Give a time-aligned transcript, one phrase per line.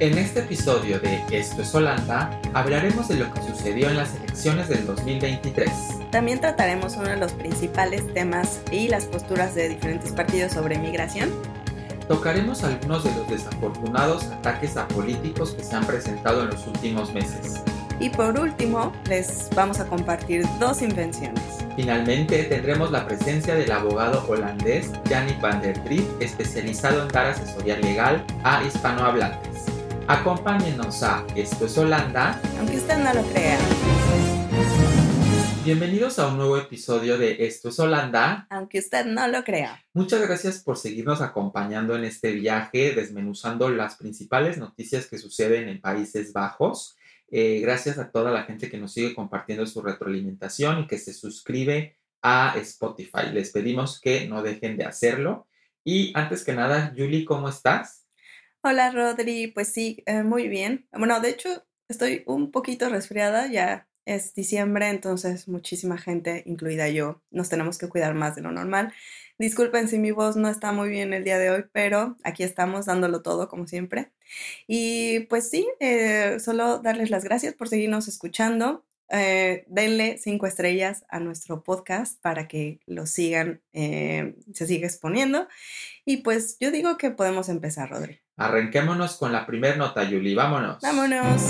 [0.00, 4.68] En este episodio de Esto es Holanda, hablaremos de lo que sucedió en las elecciones
[4.68, 5.68] del 2023.
[6.12, 11.30] También trataremos uno de los principales temas y las posturas de diferentes partidos sobre migración.
[12.06, 17.12] Tocaremos algunos de los desafortunados ataques a políticos que se han presentado en los últimos
[17.12, 17.60] meses.
[17.98, 21.42] Y por último, les vamos a compartir dos invenciones.
[21.74, 27.76] Finalmente, tendremos la presencia del abogado holandés Yannick van der Drief, especializado en dar asesoría
[27.78, 29.77] legal a hispanohablantes.
[30.10, 33.58] Acompáñenos a Esto es Holanda, aunque usted no lo crea.
[35.66, 39.84] Bienvenidos a un nuevo episodio de Esto es Holanda, aunque usted no lo crea.
[39.92, 45.82] Muchas gracias por seguirnos acompañando en este viaje, desmenuzando las principales noticias que suceden en
[45.82, 46.96] Países Bajos.
[47.30, 51.12] Eh, gracias a toda la gente que nos sigue compartiendo su retroalimentación y que se
[51.12, 53.30] suscribe a Spotify.
[53.30, 55.48] Les pedimos que no dejen de hacerlo.
[55.84, 57.97] Y antes que nada, Julie, ¿cómo estás?
[58.64, 60.88] Hola Rodri, pues sí, eh, muy bien.
[60.92, 67.22] Bueno, de hecho estoy un poquito resfriada, ya es diciembre, entonces muchísima gente, incluida yo,
[67.30, 68.92] nos tenemos que cuidar más de lo normal.
[69.38, 72.86] Disculpen si mi voz no está muy bien el día de hoy, pero aquí estamos
[72.86, 74.12] dándolo todo como siempre.
[74.66, 78.84] Y pues sí, eh, solo darles las gracias por seguirnos escuchando.
[79.10, 85.48] Eh, denle cinco estrellas a nuestro podcast para que lo sigan, se siga exponiendo.
[86.04, 88.20] Y pues yo digo que podemos empezar, Rodri.
[88.38, 90.32] Arranquémonos con la primera nota, Yuli.
[90.32, 90.80] Vámonos.
[90.80, 91.42] Vámonos.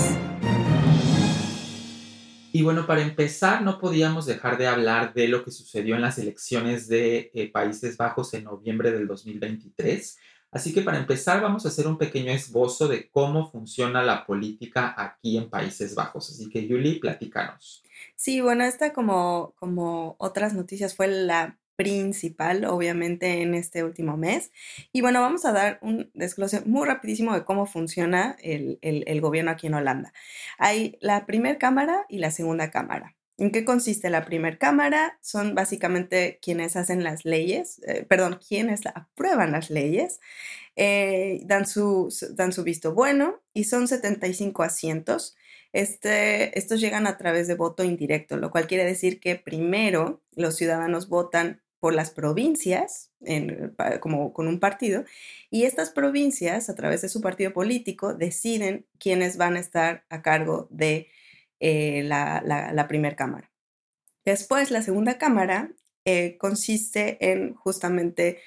[2.51, 6.17] Y bueno, para empezar, no podíamos dejar de hablar de lo que sucedió en las
[6.17, 10.17] elecciones de eh, Países Bajos en noviembre del 2023.
[10.49, 14.95] Así que para empezar vamos a hacer un pequeño esbozo de cómo funciona la política
[14.97, 16.31] aquí en Países Bajos.
[16.31, 17.83] Así que Yuli, platícanos.
[18.15, 24.51] Sí, bueno, esta como, como otras noticias fue la principal, obviamente, en este último mes.
[24.91, 29.51] Y bueno, vamos a dar un desglose muy rapidísimo de cómo funciona el, el gobierno
[29.51, 30.11] aquí en Holanda.
[30.57, 33.15] Hay la primera cámara y la segunda cámara.
[33.39, 35.17] ¿En qué consiste la primera cámara?
[35.21, 40.19] Son básicamente quienes hacen las leyes, eh, perdón, quienes aprueban las leyes,
[40.75, 45.37] eh, dan, su, dan su visto bueno y son 75 asientos.
[45.71, 50.57] Este, estos llegan a través de voto indirecto, lo cual quiere decir que primero los
[50.57, 53.11] ciudadanos votan por las provincias,
[54.01, 55.05] como con un partido,
[55.49, 60.21] y estas provincias, a través de su partido político, deciden quiénes van a estar a
[60.21, 61.07] cargo de
[61.59, 63.51] eh, la, primera cámara.
[64.25, 65.71] Después, la segunda cámara
[66.05, 68.39] eh, consiste en justamente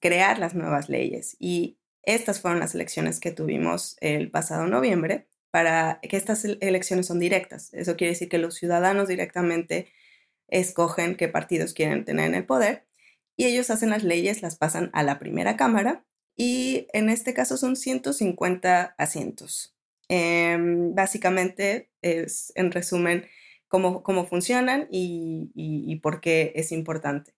[0.00, 6.00] crear las nuevas leyes y estas fueron las elecciones que tuvimos el pasado noviembre para
[6.00, 7.72] que estas elecciones son directas.
[7.74, 9.92] Eso quiere decir que los ciudadanos directamente
[10.50, 12.86] escogen qué partidos quieren tener en el poder
[13.36, 16.04] y ellos hacen las leyes, las pasan a la primera cámara
[16.36, 19.74] y en este caso son 150 asientos.
[20.08, 23.26] Em, básicamente es, en resumen,
[23.68, 27.34] cómo, cómo funcionan y, y, por qué es importante.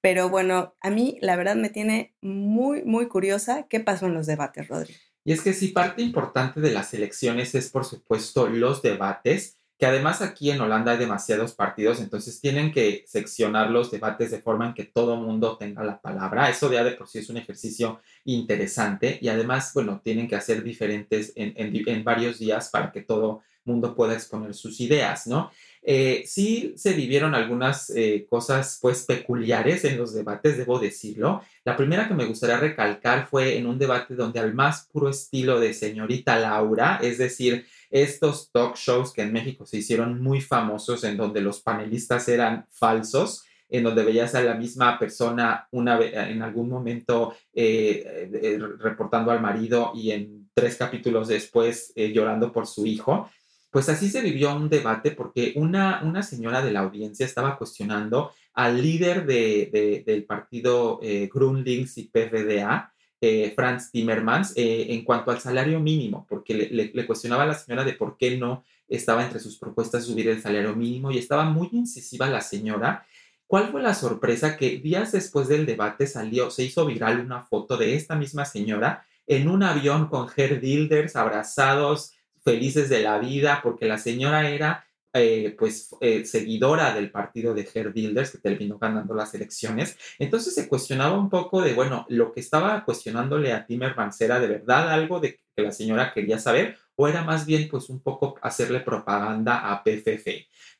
[0.00, 4.26] Pero bueno, a mí la verdad me tiene muy, muy curiosa qué pasó en los
[4.26, 4.94] debates, Rodri.
[5.24, 9.86] Y es que sí, parte importante de las elecciones es, por supuesto, los debates que
[9.86, 14.66] además aquí en Holanda hay demasiados partidos, entonces tienen que seccionar los debates de forma
[14.66, 16.50] en que todo mundo tenga la palabra.
[16.50, 20.62] Eso ya de por sí es un ejercicio interesante y además, bueno, tienen que hacer
[20.62, 25.50] diferentes en, en, varios días para que todo mundo pueda exponer sus ideas, ¿no?
[25.82, 31.42] Eh, sí se vivieron algunas eh, cosas pues peculiares en los debates, debo decirlo.
[31.64, 35.58] La primera que me gustaría recalcar fue en un debate donde al más puro estilo
[35.58, 41.04] de señorita Laura, es decir, estos talk shows que en México se hicieron muy famosos
[41.04, 46.42] en donde los panelistas eran falsos, en donde veías a la misma persona una en
[46.42, 52.66] algún momento eh, eh, reportando al marido y en tres capítulos después eh, llorando por
[52.66, 53.30] su hijo.
[53.70, 58.32] Pues así se vivió un debate porque una, una señora de la audiencia estaba cuestionando
[58.52, 60.98] al líder de, del partido
[61.32, 67.42] Grunlings y PVDA, eh, Franz Timmermans eh, en cuanto al salario mínimo, porque le, cuestionaba
[67.42, 71.10] a la señora de por qué no estaba entre sus propuestas subir el salario mínimo
[71.10, 73.06] y estaba muy incisiva la señora.
[73.46, 74.56] ¿Cuál fue la sorpresa?
[74.56, 79.04] Que días después del debate salió, se hizo viral una foto de esta misma señora
[79.26, 85.56] en un avión con Dilders abrazados, felices de la vida, porque la señora era eh,
[85.58, 89.96] pues eh, seguidora del partido de Gerd Wilders que terminó ganando las elecciones.
[90.18, 94.46] Entonces se cuestionaba un poco de, bueno, lo que estaba cuestionándole a Timmermans era de
[94.46, 98.36] verdad algo de que la señora quería saber o era más bien pues un poco
[98.42, 100.26] hacerle propaganda a PFF.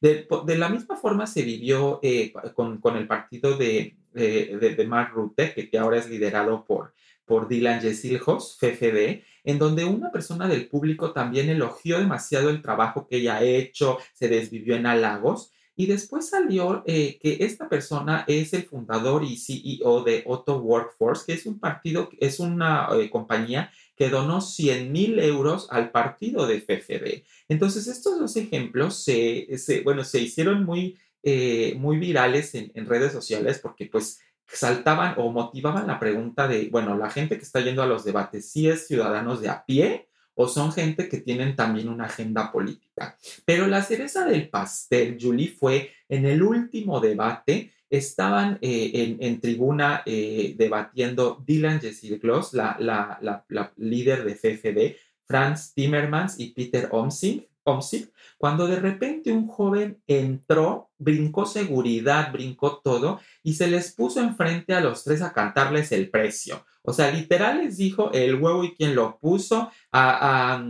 [0.00, 4.86] De, de la misma forma se vivió eh, con, con, el partido de, de, de
[4.86, 6.94] Mark Rutte, que, que ahora es liderado por,
[7.30, 13.06] por Dylan Yesilhos, FFD, en donde una persona del público también elogió demasiado el trabajo
[13.06, 15.52] que ella ha hecho, se desvivió en halagos.
[15.76, 21.22] Y después salió eh, que esta persona es el fundador y CEO de Otto Workforce,
[21.24, 26.48] que es un partido, es una eh, compañía que donó 100 mil euros al partido
[26.48, 27.22] de FFD.
[27.48, 29.46] Entonces, estos dos ejemplos se,
[29.84, 34.18] bueno, se hicieron muy, eh, muy virales en redes sociales porque pues
[34.52, 38.50] saltaban o motivaban la pregunta de, bueno, la gente que está yendo a los debates,
[38.50, 43.16] ¿sí es ciudadanos de a pie o son gente que tienen también una agenda política?
[43.44, 50.02] Pero la cereza del pastel, Julie, fue en el último debate, estaban eh, en, tribuna
[50.06, 51.80] eh, debatiendo Dylan
[52.22, 53.18] Gloss, la, la,
[53.48, 57.46] la, líder de FFD, Franz Timmermans y Peter Omsing,
[58.38, 64.74] cuando de repente un joven entró, brincó seguridad, brincó todo y se les puso enfrente
[64.74, 66.64] a los tres a cantarles el precio.
[66.82, 69.70] O sea, literal les dijo el huevo y quien lo puso.
[69.92, 70.64] A,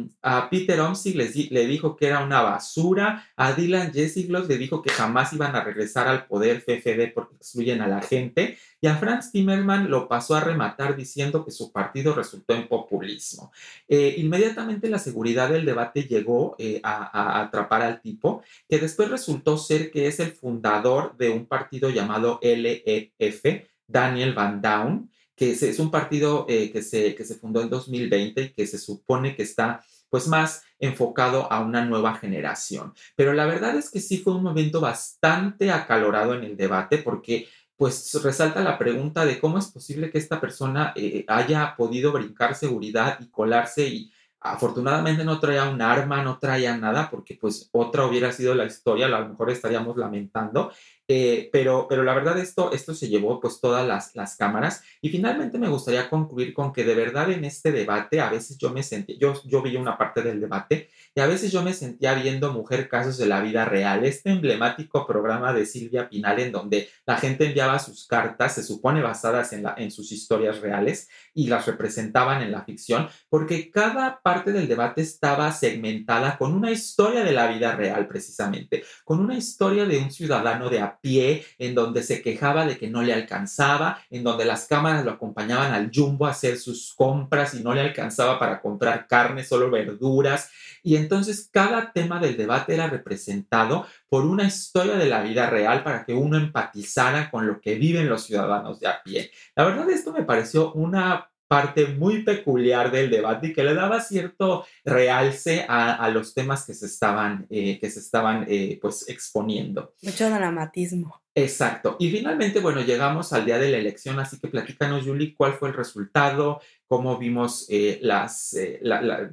[0.50, 3.28] Peter Omsig le dijo que era una basura.
[3.36, 7.80] A Dylan Jessiglos le dijo que jamás iban a regresar al poder FFD porque excluyen
[7.80, 8.58] a la gente.
[8.82, 13.52] Y a Franz Timmerman lo pasó a rematar diciendo que su partido resultó en populismo.
[13.88, 19.58] Eh, inmediatamente la seguridad del debate llegó eh, a, atrapar al tipo, que después resultó
[19.58, 23.44] ser que es el fundador de un partido llamado LEF,
[23.86, 28.42] Daniel Van Down que es un partido eh, que, se, que se fundó en 2020
[28.42, 32.92] y que se supone que está pues más enfocado a una nueva generación.
[33.16, 37.48] Pero la verdad es que sí fue un momento bastante acalorado en el debate porque
[37.74, 42.54] pues resalta la pregunta de cómo es posible que esta persona eh, haya podido brincar
[42.54, 48.06] seguridad y colarse y afortunadamente no traía un arma, no traía nada, porque pues otra
[48.06, 50.72] hubiera sido la historia, a lo mejor estaríamos lamentando,
[51.12, 54.84] eh, pero, pero la verdad esto, esto se llevó pues todas las, las cámaras.
[55.00, 58.70] Y finalmente me gustaría concluir con que de verdad en este debate a veces yo
[58.70, 62.14] me sentí, yo, yo vi una parte del debate y a veces yo me sentía
[62.14, 66.88] viendo Mujer Casos de la Vida Real, este emblemático programa de Silvia Pinal en donde
[67.04, 71.48] la gente enviaba sus cartas, se supone basadas en, la, en sus historias reales y
[71.48, 77.24] las representaban en la ficción, porque cada parte del debate estaba segmentada con una historia
[77.24, 82.02] de la vida real precisamente, con una historia de un ciudadano de pie, en donde
[82.02, 86.26] se quejaba de que no le alcanzaba, en donde las cámaras lo acompañaban al jumbo
[86.26, 90.50] a hacer sus compras y no le alcanzaba para comprar carne, solo verduras.
[90.82, 95.82] Y entonces cada tema del debate era representado por una historia de la vida real
[95.82, 99.30] para que uno empatizara con lo que viven los ciudadanos de a pie.
[99.54, 104.00] La verdad esto me pareció una parte muy peculiar del debate y que le daba
[104.00, 109.92] cierto realce a, los temas que se estaban, eh, que se estaban eh, pues exponiendo.
[110.00, 111.20] Mucho dramatismo.
[111.34, 111.96] Exacto.
[111.98, 115.70] Y finalmente, bueno, llegamos al día de la elección, así que platícanos, Julie, cuál fue
[115.70, 118.56] el resultado, cómo vimos eh, las,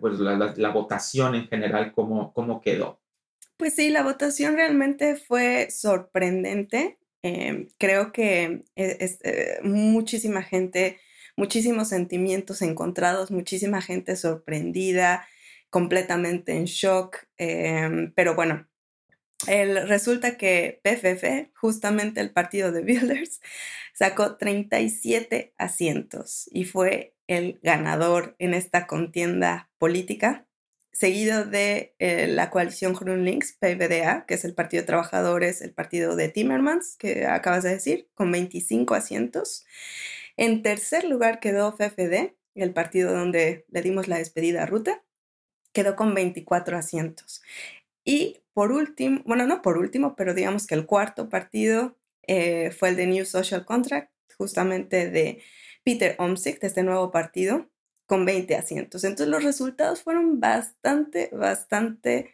[0.02, 3.00] pues, la, votación en general, cómo, cómo quedó.
[3.58, 6.98] Pues sí, la votación realmente fue sorprendente.
[7.78, 9.20] creo que es,
[9.62, 10.98] muchísima gente
[11.38, 15.26] muchísimos sentimientos encontrados, muchísima gente sorprendida,
[15.70, 18.68] completamente en shock, em, pero bueno.
[19.48, 23.40] El, resulta que PFF, justamente el partido de Builders,
[23.94, 30.48] sacó 37 asientos y fue el ganador en esta contienda política,
[30.92, 36.16] seguido de eh, la coalición Links, PVDA, que es el Partido de Trabajadores, el partido
[36.16, 39.66] de Timmermans, que acabas de decir, con 25 asientos.
[40.38, 45.04] En tercer lugar quedó FFD, el partido donde le dimos la despedida a Ruta,
[45.74, 47.42] quedó con 24 asientos.
[48.04, 52.90] Y por último, bueno, no por último, pero digamos que el cuarto partido eh, fue
[52.90, 55.44] el de New Social Contract, justamente de
[55.84, 57.70] Peter Omsick, de este nuevo partido,
[58.06, 59.04] con 20 asientos.
[59.04, 62.34] Entonces los resultados fueron bastante, bastante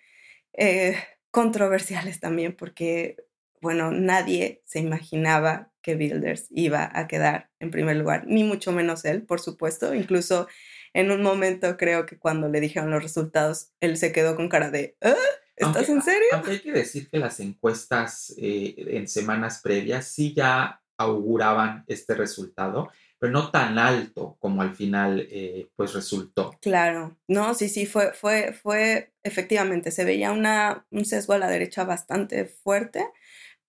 [0.54, 0.96] eh,
[1.32, 3.18] controversiales también, porque,
[3.64, 9.06] bueno, nadie se imaginaba que Builders iba a quedar en primer lugar, ni mucho menos
[9.06, 9.96] él, por supuesto.
[9.96, 10.48] Incluso
[10.94, 14.70] en un momento creo que cuando le dijeron los resultados, él se quedó con cara
[14.70, 15.16] de, ¿Ah?
[15.56, 16.28] ¿estás en serio?
[16.34, 22.16] Aunque hay que decir que las encuestas eh, en semanas previas sí ya auguraban este
[22.16, 26.58] resultado, pero no tan alto como al final eh, pues resultó.
[26.62, 31.50] Claro, no, sí, sí, fue, fue, fue, efectivamente, se veía una, un sesgo a la
[31.50, 33.06] derecha bastante fuerte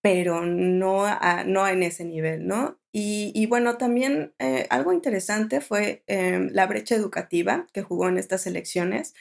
[0.05, 1.07] pero no,
[1.47, 2.79] no en ese nivel, ¿no?
[2.91, 8.45] Y, bueno, también eh, algo interesante fue em, la brecha educativa que jugó en estas
[8.45, 9.15] elecciones.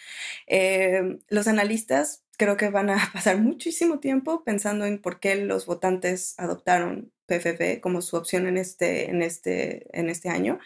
[0.47, 5.65] Em, los analistas creo que van a pasar muchísimo tiempo pensando en por qué los
[5.65, 10.59] votantes adoptaron PFF como su opción en este, en este, en este año.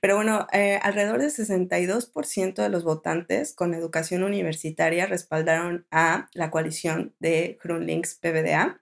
[0.00, 6.50] Pero bueno, eh, alrededor del 62% de los votantes con educación universitaria respaldaron a la
[6.50, 8.81] coalición de GroenLinks PVDA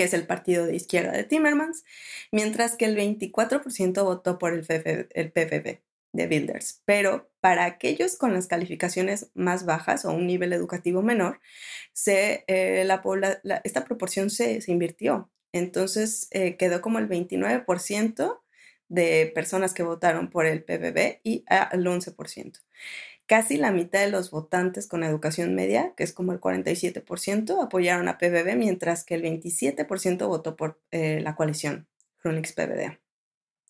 [0.00, 1.84] que es el partido de izquierda de Timmermans,
[2.32, 4.66] mientras que el 24% votó por el,
[5.10, 5.82] el PFB
[6.14, 6.80] de Builders.
[6.86, 11.42] Pero para aquellos con las calificaciones más bajas o un nivel educativo menor,
[11.92, 13.02] se, eh, la,
[13.62, 15.30] esta proporción se, se invirtió.
[15.52, 18.40] Entonces eh, quedó como el 29%
[18.88, 22.58] de personas que votaron por el PBB y al 11%.
[23.30, 28.08] Casi la mitad de los votantes con educación media, que es como el 47%, apoyaron
[28.08, 31.86] a PBB, mientras que el 27% votó por eh, la coalición
[32.24, 32.98] PBD.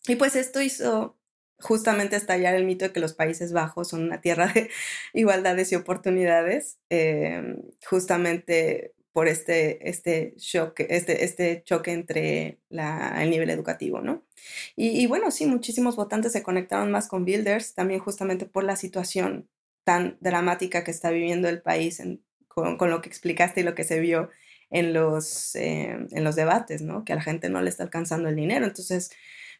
[0.08, 1.18] Y pues esto hizo
[1.58, 4.70] justamente estallar el mito de que los Países Bajos son una tierra de
[5.12, 13.50] igualdades y oportunidades, em, justamente por este, este, choque, este, este choque entre el nivel
[13.50, 14.24] educativo, ¿no?
[14.76, 19.48] Y, bueno, sí, muchísimos votantes se conectaron más con Builders, también justamente por la situación
[19.84, 22.00] tan dramática que está viviendo el país
[22.48, 24.30] con, con, lo que explicaste y lo que se vio
[24.70, 27.04] en los, em, en los debates, ¿no?
[27.04, 28.66] Que a la gente no le está alcanzando el dinero.
[28.66, 29.10] Entonces,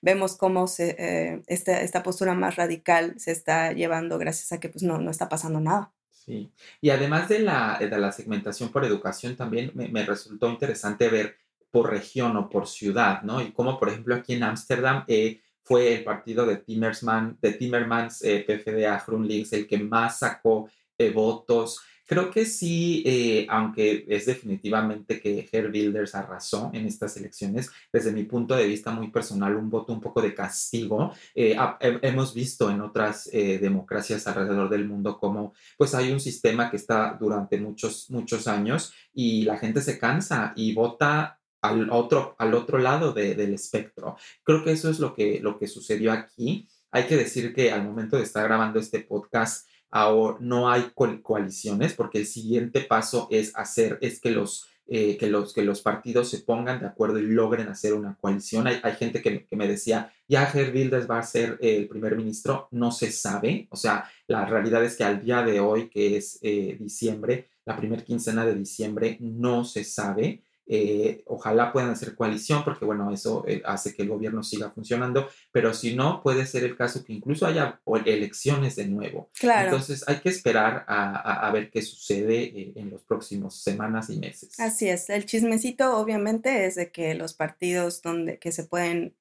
[0.02, 4.82] vemos cómo eh, esta, esta, postura más radical se está llevando gracias a que pues,
[4.82, 5.92] no, no está pasando nada.
[6.24, 11.36] Sí, y además de la, de la segmentación por educación, también me, resultó interesante ver
[11.70, 13.40] por región o por ciudad, ¿no?
[13.40, 18.22] Y como, por ejemplo, aquí en Ámsterdam eh, fue el partido de, Timmermans, de Timmermans,
[18.22, 20.68] eh, PFDA, GroenLinks, el que más sacó
[21.08, 21.80] votos.
[22.10, 28.10] Creo que sí, eh, aunque es definitivamente que Herr Wilders arrasó en estas elecciones, desde
[28.10, 31.12] mi punto de vista muy personal, un voto un poco de castigo.
[31.36, 31.56] Eh,
[32.02, 36.78] hemos visto en otras eh, democracias alrededor del mundo cómo pues hay un sistema que
[36.78, 42.54] está durante muchos, muchos años y la gente se cansa y vota al otro, al
[42.54, 44.16] otro lado del espectro.
[44.42, 46.66] Creo que eso es lo que, lo que sucedió aquí.
[46.90, 50.90] Hay que decir que al momento de estar grabando este podcast, ahora no hay
[51.22, 55.82] coaliciones porque el siguiente paso es hacer, es que los, eh, que los, que los
[55.82, 58.66] partidos se pongan de acuerdo y logren hacer una coalición.
[58.66, 62.16] Hay, hay gente que, que, me decía, ya Herr Wilders va a ser el primer
[62.16, 66.16] ministro, no se sabe, o sea, la realidad es que al día de hoy, que
[66.16, 70.42] es eh, diciembre, la primera quincena de diciembre, no se sabe.
[70.72, 75.28] Eh, ojalá puedan hacer coalición porque, bueno, eso eh, hace que el gobierno siga funcionando,
[75.50, 79.30] pero si no, puede ser el caso que incluso haya elecciones de nuevo.
[79.36, 79.64] Claro.
[79.64, 84.60] Entonces hay que esperar a, ver qué sucede eh, en los próximos semanas y meses.
[84.60, 85.10] Así es.
[85.10, 89.16] El chismecito, obviamente, es de que los partidos donde que se pueden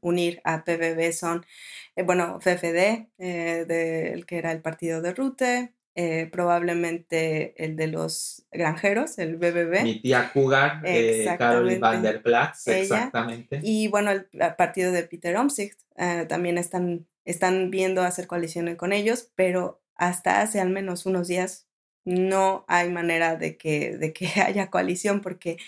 [0.00, 1.46] unir a PBB son,
[2.04, 9.18] bueno, FFD, del que era el partido de Rute, eh, probablemente el de los granjeros,
[9.18, 9.82] el BBB.
[9.82, 13.60] Mi tía Cougar, eh, Caroline van der Platz, exactamente.
[13.62, 18.94] Y bueno, el, partido de Peter Omtzigt eh, también están, están viendo hacer coaliciones con
[18.94, 21.68] ellos, pero hasta hace al menos unos días
[22.06, 25.58] no hay manera de que, de que haya coalición porque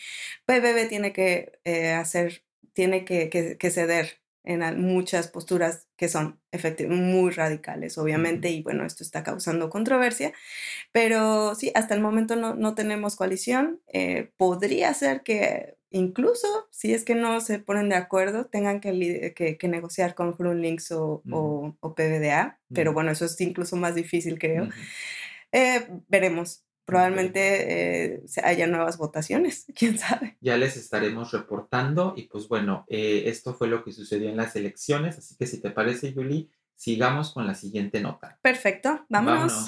[0.47, 1.53] BBB tiene que
[1.99, 6.39] hacer, tiene que, que ceder en muchas posturas que son
[6.89, 10.33] muy radicales, obviamente, y bueno, esto está causando controversia,
[10.93, 13.81] pero sí, hasta el momento no, no tenemos coalición.
[13.89, 19.33] Eh, podría ser que incluso si es que no se ponen de acuerdo, tengan que,
[19.35, 24.39] que, negociar con GroenLinks o, o, o PBDA, pero bueno, eso es incluso más difícil,
[24.39, 24.69] creo.
[25.53, 30.37] Eh, veremos probablemente eh, haya nuevas votaciones, quién sabe.
[30.41, 34.57] Ya les estaremos reportando y pues bueno, eh, esto fue lo que sucedió en las
[34.57, 38.39] elecciones, así que si te parece, Julie, sigamos con la siguiente nota.
[38.43, 39.67] Perfecto, vámonos.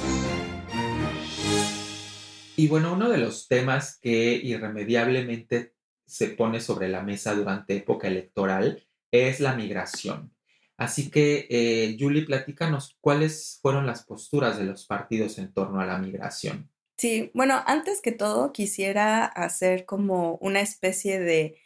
[2.56, 5.74] Y bueno, uno de los temas que irremediablemente
[6.06, 10.32] se pone sobre la mesa durante época electoral es la migración.
[10.78, 15.86] Así que, eh, Julie, platícanos cuáles fueron las posturas de los partidos en torno a
[15.86, 16.70] la migración.
[16.98, 21.58] Sí, bueno, antes que todo quisiera hacer como una especie de,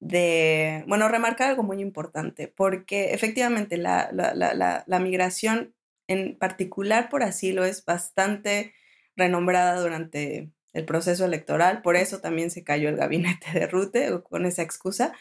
[0.00, 5.74] de bueno, remarcar algo muy importante, porque efectivamente la, la, la, la migración
[6.06, 8.72] en particular por asilo es bastante
[9.14, 14.46] renombrada durante el proceso electoral, por eso también se cayó el gabinete de Rute con
[14.46, 15.12] esa excusa,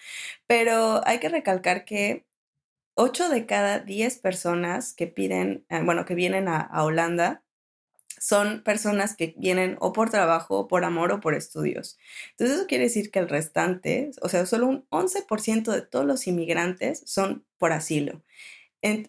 [0.48, 2.26] pero hay que recalcar que
[2.96, 7.44] 8 de cada 10 personas que piden, eh, bueno, que vienen a, a Holanda
[8.20, 11.98] son personas que vienen o por trabajo, por amor o por estudios.
[12.32, 16.28] Entonces eso quiere decir que el restante, o sea, solo un 11% de todos los
[16.28, 18.24] inmigrantes son por asilo.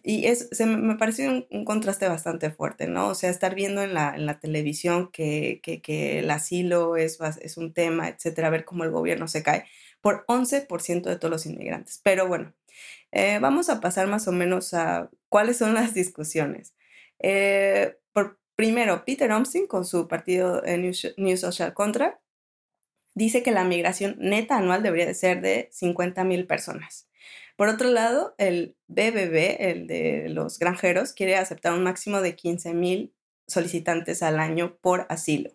[0.03, 3.07] y es, se me parece un, contraste bastante fuerte, ¿no?
[3.09, 7.19] O sea, estar viendo en la, en la televisión que, que, que, el asilo es,
[7.41, 9.65] es un tema, etcétera, ver cómo el gobierno se cae,
[10.01, 12.01] por 11% de todos los inmigrantes.
[12.03, 12.53] Pero bueno,
[13.11, 16.73] eh, vamos a pasar más o menos a cuáles son las discusiones.
[17.19, 22.19] Eh, por, primero, Peter Omstein con su partido New, Social Contract
[23.15, 27.07] dice que la migración neta anual debería de ser de 50 mil personas.
[27.55, 32.73] Por otro lado, el BBB, el de los granjeros, quiere aceptar un máximo de 15
[32.73, 33.13] mil
[33.47, 35.51] solicitantes al año por asilo.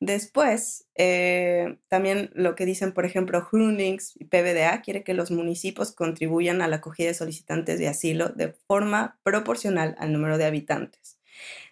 [0.00, 5.92] Después, eh, también lo que dicen, por ejemplo, Grunings y PBDA quiere que los municipios
[5.92, 11.15] contribuyan a la acogida de solicitantes de asilo de forma proporcional al número de habitantes.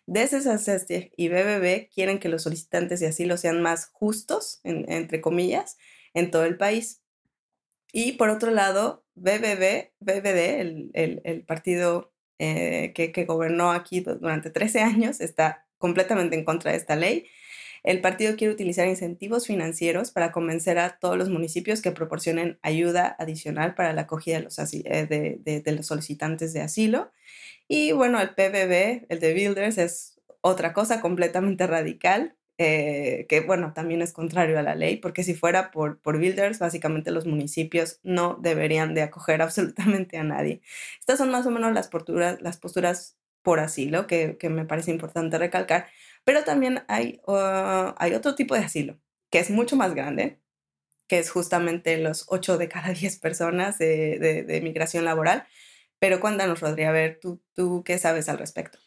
[0.06, 5.76] DSSS y BBB quieren que los solicitantes de asilo sean más justos, entre comillas,
[6.12, 7.02] en todo el país.
[7.92, 14.80] Y por otro lado, BBB, BBD, el, partido eh, que, que gobernó aquí durante 13
[14.80, 17.26] años, está completamente en contra de esta ley
[17.84, 23.14] el partido quiere utilizar incentivos financieros para convencer a todos los municipios que proporcionen ayuda
[23.18, 27.12] adicional para la acogida de los, eh, solicitantes de asilo.
[27.68, 33.74] Y bueno, el PBB, el de Builders, es otra cosa completamente radical, eh, que bueno,
[33.74, 38.00] también es contrario a la ley, porque si fuera por, por builders, básicamente los municipios
[38.02, 40.62] no deberían de acoger absolutamente a nadie.
[41.00, 45.86] Estas son más o menos las posturas, por asilo que me parece importante recalcar,
[46.24, 48.98] pero también hay, ah, hay otro tipo de asilo,
[49.30, 50.40] que es mucho más grande,
[51.06, 55.46] que es justamente los 8 de cada 10 personas de, migración laboral.
[55.98, 58.78] Pero cuéntanos, Rodri, a ver, ¿tú, ¿tú qué sabes al respecto?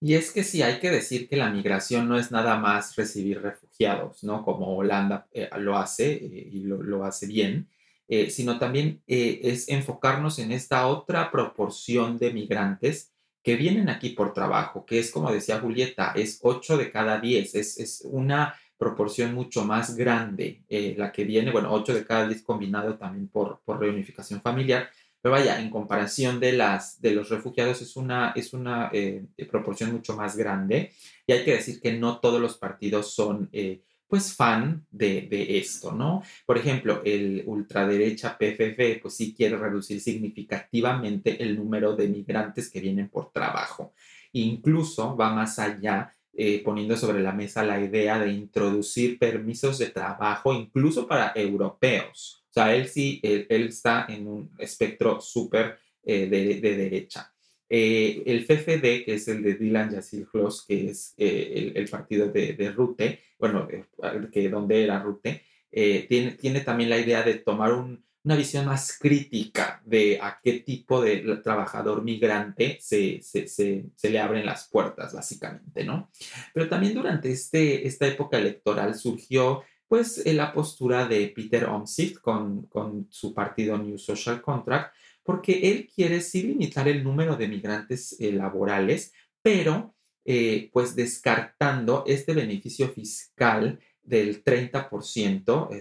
[0.00, 3.40] Y es que sí, hay que decir que la migración no es nada más recibir
[3.40, 4.44] refugiados, ¿no?
[4.44, 7.68] Como Holanda eh, lo hace eh, y lo, lo, hace bien,
[8.08, 13.15] eh, sino también es enfocarnos en esta otra proporción de migrantes
[13.46, 17.54] que vienen aquí por trabajo, que es como decía Julieta, es 8 de cada 10,
[17.54, 22.26] es, es una proporción mucho más grande eh, la que viene, bueno, 8 de cada
[22.26, 24.90] 10 combinado también por, por reunificación familiar,
[25.22, 29.92] pero vaya, en comparación de, las, de los refugiados es una, es una eh, proporción
[29.92, 30.90] mucho más grande
[31.24, 33.48] y hay que decir que no todos los partidos son...
[33.52, 36.22] Eh, pues fan de, esto, ¿no?
[36.44, 42.80] Por ejemplo, el ultraderecha PFF, pues sí quiere reducir significativamente el número de migrantes que
[42.80, 43.94] vienen por trabajo.
[44.32, 49.86] Incluso va más allá, eh, poniendo sobre la mesa la idea de introducir permisos de
[49.86, 52.44] trabajo incluso para europeos.
[52.50, 57.32] O sea, él sí, él, está en un espectro súper eh, de, derecha.
[57.68, 62.52] Eh, el FFD, que es el de Dylan Yassil Kloss, que es el, partido de,
[62.52, 63.84] de Rute, bueno, eh,
[64.32, 68.98] que donde era Rute, eh, tiene, tiene, también la idea de tomar una visión más
[68.98, 75.12] crítica de a qué tipo de trabajador migrante se, se, se, le abren las puertas,
[75.12, 76.10] básicamente, ¿no?
[76.54, 82.66] Pero también durante este, esta época electoral surgió pues la postura de Peter Omtzigt con,
[82.66, 84.92] con su partido New Social Contract,
[85.26, 89.12] porque él quiere sí limitar el número de migrantes eh, laborales,
[89.42, 94.88] pero eh, pues descartando este beneficio fiscal del 30%,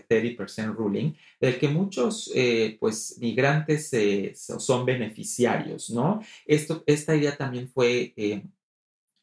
[0.08, 2.32] 30% eh, ruling, del que muchos
[2.80, 3.92] pues migrantes
[4.36, 6.22] son beneficiarios, ¿no?
[6.44, 8.16] Esto, esta idea también fue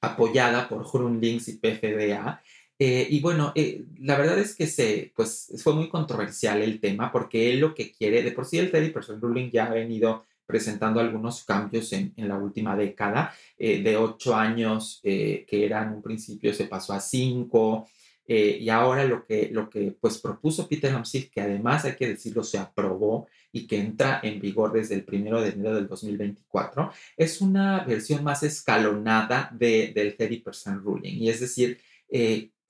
[0.01, 2.41] apoyada por Grunlinks y PFDA.
[2.85, 3.53] Y bueno,
[4.01, 7.93] la verdad es que se, pues, fue muy controversial el tema porque él lo que
[7.93, 12.37] quiere, de por sí el 30% ruling ya ha venido presentando algunos cambios en, la
[12.37, 17.89] última década, eh, de ocho años eh, que eran un principio se pasó a cinco,
[18.27, 22.09] eh, y ahora lo que, lo que pues propuso Peter Hamsik, que además hay que
[22.09, 26.93] decirlo, se aprobó y que entra en vigor desde el primero de enero del 2024,
[27.17, 31.79] es una versión más escalonada de, del 30% ruling, y es decir,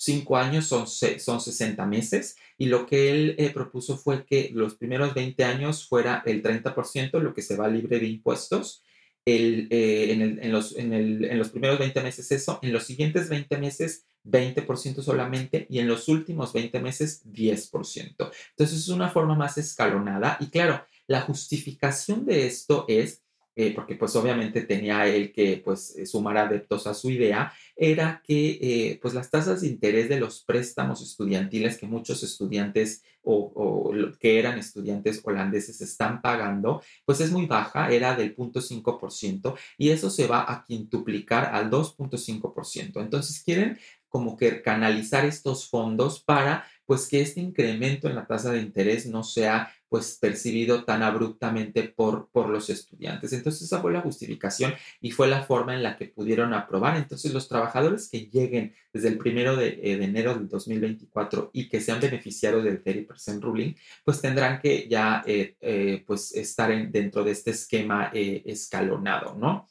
[0.02, 4.74] cinco años son, son 60 meses y lo que él eh, propuso fue que los
[4.74, 8.82] primeros 20 años fuera el 30%, lo que se va libre de impuestos.
[9.24, 14.04] El, eh, en, los, en, los, primeros 20 meses eso, en los siguientes 20 meses
[14.24, 18.16] 20% solamente y en los últimos 20 meses 10%.
[18.18, 23.21] Entonces es una forma más escalonada y claro, la justificación de esto es
[23.54, 28.22] eh, porque pues obviamente tenía él que pues eh, sumar adeptos a su idea, era
[28.24, 33.92] que eh, pues las tasas de interés de los préstamos estudiantiles que muchos estudiantes o,
[34.18, 40.10] que eran estudiantes holandeses están pagando, pues es muy baja, era del 0.5% y eso
[40.10, 43.00] se va a quintuplicar al 2.5%.
[43.00, 48.52] Entonces quieren como que canalizar estos fondos para pues que este incremento en la tasa
[48.52, 53.32] de interés no sea pues percibido tan abruptamente por, por los estudiantes.
[53.32, 56.98] Entonces esa fue la justificación y fue la forma en la que pudieron aprobar.
[56.98, 61.80] Entonces los trabajadores que lleguen desde el primero de, eh, enero del 2024 y que
[61.80, 63.74] sean beneficiarios del 30% ruling,
[64.04, 69.66] pues tendrán que ya eh, eh, pues estar en, dentro de este esquema escalonado, ¿no?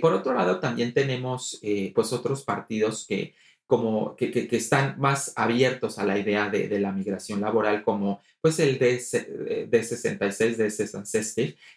[0.00, 1.60] por otro lado, también tenemos
[1.94, 3.34] pues otros partidos que
[3.66, 8.20] como que, que, están más abiertos a la idea de, de, la migración laboral, como
[8.40, 11.04] pues el de, de 66 de César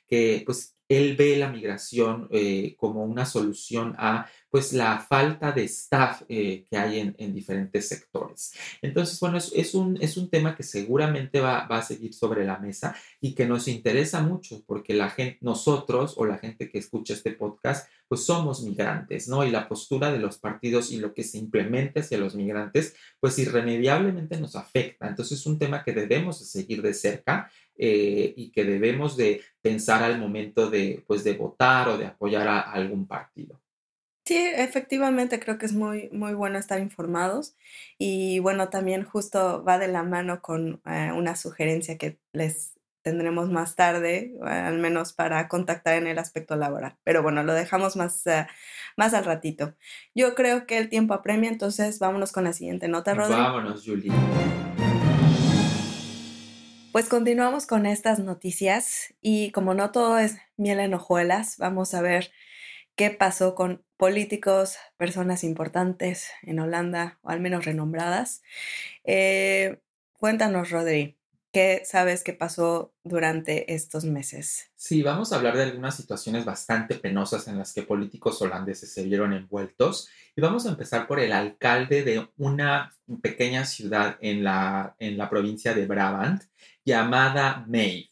[0.07, 5.65] que pues él ve la migración eh, como una solución a pues la falta de
[5.65, 8.53] staff eh, que hay en, en, diferentes sectores.
[8.81, 12.45] Entonces, bueno, es, es, un, es un tema que seguramente va, va, a seguir sobre
[12.45, 16.79] la mesa y que nos interesa mucho porque la gente, nosotros o la gente que
[16.79, 19.45] escucha este podcast, pues somos migrantes, ¿no?
[19.45, 23.37] Y la postura de los partidos y lo que se implemente hacia los migrantes, pues
[23.39, 25.07] irremediablemente nos afecta.
[25.09, 30.03] Entonces, es un tema que debemos seguir de cerca eh, y que debemos de pensar
[30.03, 33.59] al momento de, pues, de votar o de apoyar a, algún partido.
[34.25, 37.55] Sí, efectivamente creo que es muy, muy bueno estar informados
[37.97, 43.49] y bueno, también justo va de la mano con eh, una sugerencia que les tendremos
[43.49, 46.97] más tarde, al menos para contactar en el aspecto laboral.
[47.05, 48.45] Pero bueno, lo dejamos más, uh,
[48.97, 49.75] más al ratito.
[50.13, 53.39] Yo creo que el tiempo apremia, entonces vámonos con la siguiente nota, Rodrigo.
[53.39, 54.11] Vámonos, Julie.
[56.97, 62.01] Pues continuamos con estas noticias y como no todo es miel en hojuelas, vamos a
[62.01, 62.31] ver
[62.95, 68.41] qué pasó con políticos, personas importantes en Holanda, o al menos renombradas.
[69.03, 69.79] Eh,
[70.13, 71.19] cuéntanos, Rodri,
[71.53, 74.71] ¿qué sabes que pasó durante estos meses?
[74.75, 79.03] Sí, vamos a hablar de algunas situaciones bastante penosas en las que políticos holandeses se
[79.03, 84.95] vieron envueltos y vamos a empezar por el alcalde de una pequeña ciudad en la,
[84.97, 86.41] en la provincia de Brabant
[86.87, 88.09] llamada May.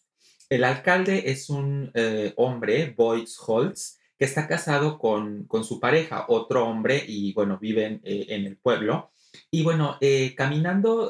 [0.49, 6.25] El alcalde es un eh, hombre, Boyce Holtz, que está casado con, con, su pareja,
[6.27, 9.11] otro hombre, y bueno, viven eh, en el pueblo.
[9.49, 11.09] Y bueno, eh, caminando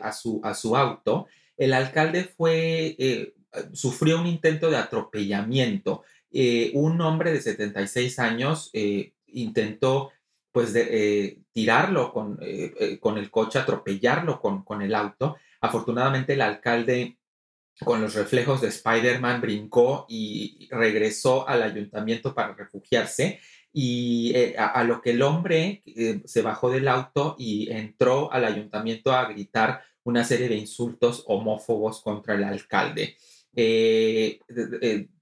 [0.00, 1.26] a, su, a su auto,
[1.56, 3.32] el alcalde fue,
[3.72, 6.02] sufrió un intento de atropellamiento.
[6.74, 8.70] un hombre de 76 años
[9.26, 10.10] intentó
[10.50, 12.40] pues de, tirarlo con,
[13.00, 17.16] con, el coche, atropellarlo con, con el auto, Afortunadamente el alcalde
[17.80, 23.40] con los reflejos de Spider-Man brincó y regresó al ayuntamiento para refugiarse
[23.72, 28.44] y eh, a, lo que el hombre eh, se bajó del auto y entró al
[28.44, 33.16] ayuntamiento a gritar una serie de insultos homófobos contra el alcalde.
[33.56, 34.38] Eh,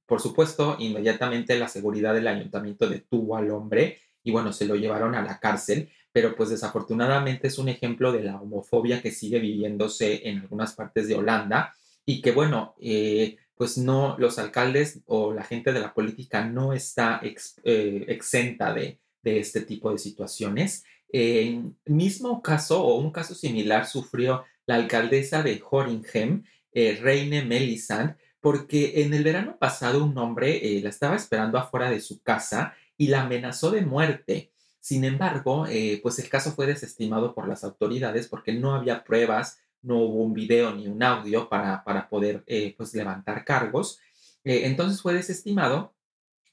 [0.04, 5.14] por supuesto, inmediatamente la seguridad del ayuntamiento detuvo al hombre y bueno, se lo llevaron
[5.14, 10.28] a la cárcel, pero pues desafortunadamente es un ejemplo de la homofobia que sigue viviéndose
[10.28, 15.44] en algunas partes de Holanda y que bueno, eh, pues no, los alcaldes o la
[15.44, 20.84] gente de la política no está eh, exenta de, este tipo de situaciones.
[21.08, 28.16] En mismo caso o un caso similar sufrió la alcaldesa de Horingham, eh, Reine Melisand,
[28.40, 33.08] porque en el verano pasado un hombre la estaba esperando afuera de su casa y
[33.08, 34.51] la amenazó de muerte.
[34.82, 39.60] Sin embargo, eh, pues el caso fue desestimado por las autoridades porque no había pruebas,
[39.80, 44.00] no hubo un video ni un audio para, para poder eh, pues levantar cargos.
[44.42, 45.94] Eh, entonces fue desestimado,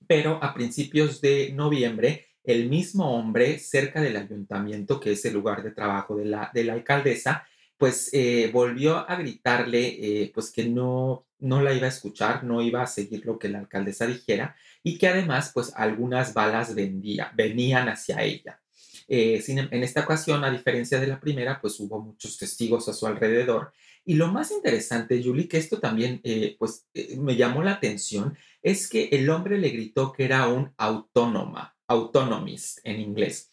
[0.05, 5.63] pero a principios de noviembre, el mismo hombre cerca del ayuntamiento, que es el lugar
[5.63, 7.47] de trabajo de la, de la alcaldesa,
[7.79, 8.11] pues
[8.53, 13.25] volvió a gritarle pues que no, no la iba a escuchar, no iba a seguir
[13.25, 18.61] lo que la alcaldesa dijera y que además pues algunas balas vendía, venían hacia ella.
[19.11, 23.07] Eh, en esta ocasión, a diferencia de la primera, pues hubo muchos testigos a su
[23.07, 23.73] alrededor.
[24.05, 28.37] Y lo más interesante, Julie, que esto también eh, pues eh, me llamó la atención,
[28.61, 33.49] es que el hombre le gritó que era un autónoma, autonomist en inglés,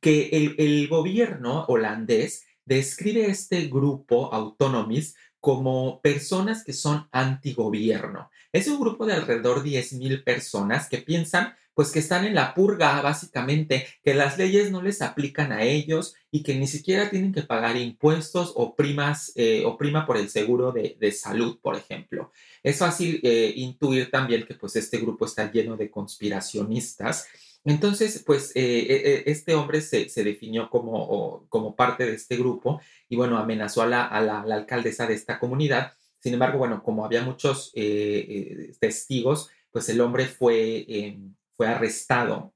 [0.00, 8.30] que el, el gobierno holandés describe este grupo autonomist como personas que son antigobierno.
[8.52, 12.52] Es un grupo de alrededor de 10.000 personas que piensan pues que están en la
[12.52, 17.32] purga básicamente, que las leyes no les aplican a ellos y que ni siquiera tienen
[17.32, 22.32] que pagar impuestos o primas eh, o prima por el seguro de, salud, por ejemplo.
[22.62, 27.28] Es fácil eh, intuir también que pues este grupo está lleno de conspiracionistas
[27.64, 33.38] entonces, pues eh, este hombre se, definió como, como, parte de este grupo y bueno,
[33.38, 34.06] amenazó a la,
[34.40, 35.92] alcaldesa de esta comunidad.
[36.20, 41.16] Sin embargo, bueno, como había muchos eh, eh, testigos, pues el hombre fue,
[41.56, 42.52] fue arrestado.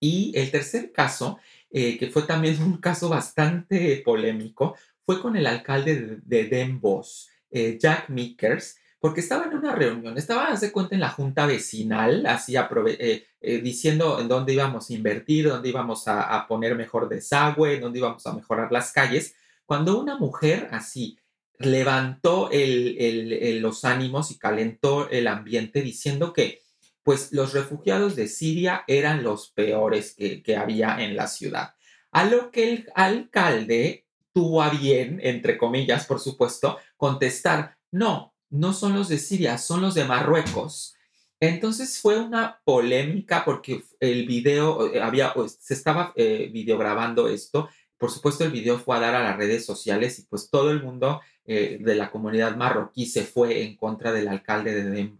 [0.00, 1.38] Y el tercer caso,
[1.70, 4.74] que fue también un caso bastante polémico,
[5.08, 10.18] fue con el alcalde de, Den Bosch, eh, Jack Mickers, porque estaba en una reunión,
[10.18, 14.92] estaba, hace cuenta, en la junta vecinal, así eh, eh, diciendo en dónde íbamos a
[14.92, 20.18] invertir, dónde íbamos a, poner mejor desagüe, dónde íbamos a mejorar las calles, cuando una
[20.18, 21.18] mujer así
[21.58, 26.62] levantó los ánimos y calentó el ambiente diciendo que
[27.08, 31.74] pues los refugiados de Siria eran los peores que, había en la ciudad.
[32.12, 38.74] A lo que el alcalde tuvo a bien, entre comillas, por supuesto, contestar, no, no
[38.74, 40.96] son los de Siria, son los de Marruecos.
[41.40, 47.70] Entonces fue una polémica porque el video, eh, había, se estaba eh, videograbando esto.
[47.98, 50.82] Por supuesto, el video fue a dar a las redes sociales y pues todo el
[50.82, 55.16] mundo eh, de la comunidad marroquí se fue en contra del alcalde de Den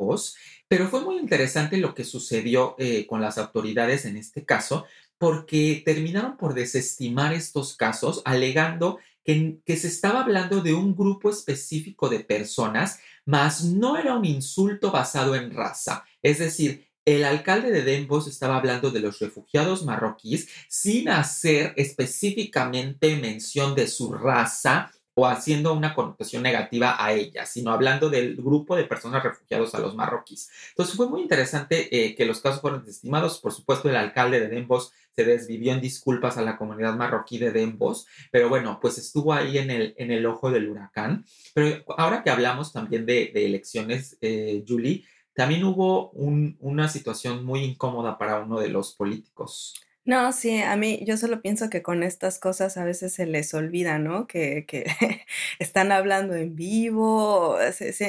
[0.68, 2.76] Pero fue muy interesante lo que sucedió
[3.08, 4.86] con las autoridades en este caso,
[5.18, 11.28] porque terminaron por desestimar estos casos, alegando que, que, se estaba hablando de un grupo
[11.28, 16.04] específico de personas, mas no era un insulto basado en raza.
[16.22, 23.16] Es decir, el alcalde de Denbos estaba hablando de los refugiados marroquíes sin hacer específicamente
[23.16, 28.76] mención de su raza o haciendo una connotación negativa a ella, sino hablando del grupo
[28.76, 30.50] de personas refugiados a los marroquíes.
[30.68, 33.38] Entonces fue muy interesante eh, que los casos fueron desestimados.
[33.40, 37.50] Por supuesto, el alcalde de Denbos se desvivió en disculpas a la comunidad marroquí de
[37.50, 41.24] Denbos, pero bueno, pues estuvo ahí en el, ojo del huracán.
[41.54, 45.04] Pero ahora que hablamos también de, elecciones, eh, Julie,
[45.38, 49.72] también hubo una situación muy incómoda para uno de los políticos.
[50.04, 53.54] No, sí, a mí yo solo pienso que con estas cosas a veces se les
[53.54, 54.26] olvida, ¿no?
[54.26, 54.66] Que,
[55.60, 57.56] están hablando en vivo,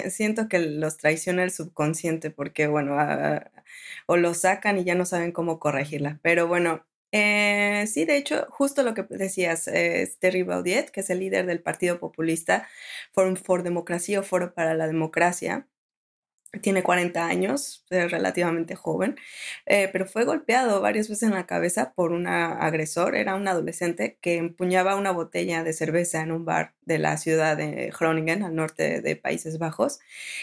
[0.10, 2.98] siento que los traiciona el subconsciente porque, bueno,
[4.08, 6.20] o lo sacan y ya no saben cómo corregirla.
[6.24, 11.12] Pero bueno, eh, sí, de hecho, justo lo que decías, es Terry Baudiet, que es
[11.12, 12.68] el líder del Partido Populista,
[13.12, 15.68] Forum for Democracia o Foro para la Democracia,
[16.62, 19.18] tiene 40 años, es relativamente joven,
[19.68, 23.16] eh, pero fue golpeado varias veces en la cabeza por un agresor.
[23.16, 27.56] Era un adolescente que empuñaba una botella de cerveza en un bar de la ciudad
[27.56, 30.00] de Groningen, al norte de Países Bajos.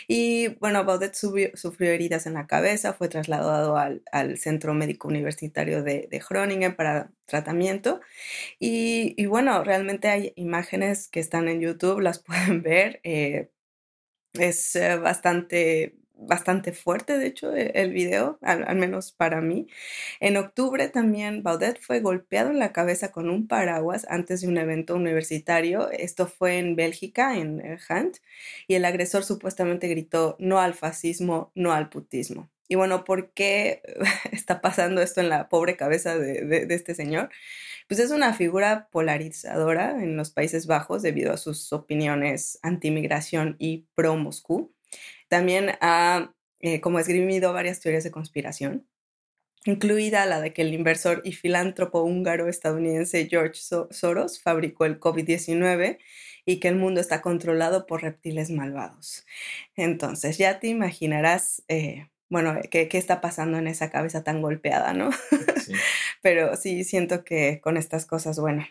[0.07, 4.03] Y bueno, Baudet sufrió heridas en la cabeza, fue trasladado al,
[4.39, 8.01] Centro Médico Universitario de, Groningen para tratamiento.
[8.61, 13.01] Y, bueno, realmente hay imágenes que están en YouTube, las pueden ver.
[13.05, 13.51] Eh,
[14.39, 19.67] es eh, bastante bastante fuerte, de hecho, e, el video, al, menos para mí.
[20.21, 24.59] En octubre también Baudet fue golpeado en la cabeza con un paraguas antes de un
[24.59, 25.91] evento universitario.
[25.91, 28.19] Esto fue en Bélgica, en Hunt,
[28.67, 32.49] y el agresor supuestamente gritó no al fascismo, no al putismo.
[32.69, 33.83] Y bueno, ¿por qué
[34.33, 37.31] está pasando esto en la pobre cabeza de, este señor?
[37.89, 43.87] Pues es una figura polarizadora en los Países Bajos debido a sus opiniones anti-migración y
[43.95, 44.73] pro-Moscú.
[45.29, 48.87] También ha eh, como esgrimido varias teorías de conspiración,
[49.67, 55.99] incluida la de que el inversor y filántropo húngaro estadounidense George Soros fabricó el COVID-19
[56.47, 59.27] y que el mundo está controlado por reptiles malvados.
[59.75, 64.93] Entonces, ya te imaginarás, eh, bueno, qué, qué, está pasando en esa cabeza tan golpeada,
[64.93, 65.11] ¿no?
[66.23, 68.67] Pero sí siento que con estas cosas, bueno,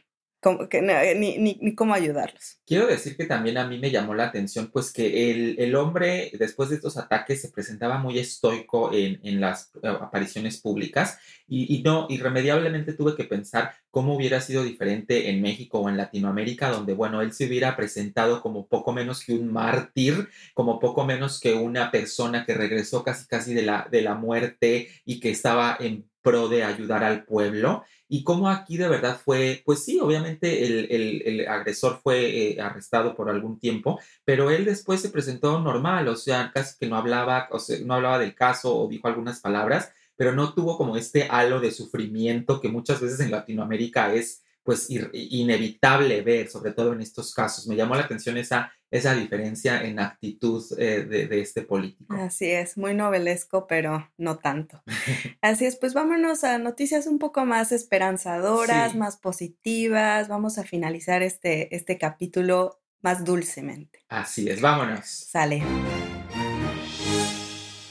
[0.70, 2.60] que, eh, ni, cómo ayudarlos.
[2.66, 6.32] Quiero decir que también a mí me llamó la atención, pues que el, el hombre,
[6.38, 11.76] después de estos ataques, se presentaba muy estoico en, en las eh, apariciones públicas y,
[11.76, 16.70] y, no, irremediablemente tuve que pensar cómo hubiera sido diferente en México o en Latinoamérica,
[16.70, 21.40] donde, bueno, él se hubiera presentado como poco menos que un mártir, como poco menos
[21.40, 25.78] que una persona que regresó casi casi de la, de la muerte y que estaba
[25.80, 30.64] en pro de ayudar al pueblo y cómo aquí de verdad fue, pues sí, obviamente
[30.66, 36.16] el, agresor fue eh, arrestado por algún tiempo, pero él después se presentó normal, o
[36.16, 37.50] sea, casi que no hablaba,
[37.84, 41.72] no hablaba del caso o dijo algunas palabras, pero no tuvo como este halo de
[41.72, 47.68] sufrimiento que muchas veces en Latinoamérica es pues inevitable ver, sobre todo en estos casos.
[47.68, 52.16] Me llamó la atención esa, esa diferencia en actitud eh, de, este político.
[52.16, 54.82] Así es, muy novelesco, pero no tanto.
[55.42, 60.30] Así es, pues vámonos a noticias un poco más esperanzadoras, más positivas.
[60.30, 64.00] Vamos a finalizar este, este capítulo más dulcemente.
[64.10, 65.06] Así es, vámonos.
[65.06, 65.62] Sale.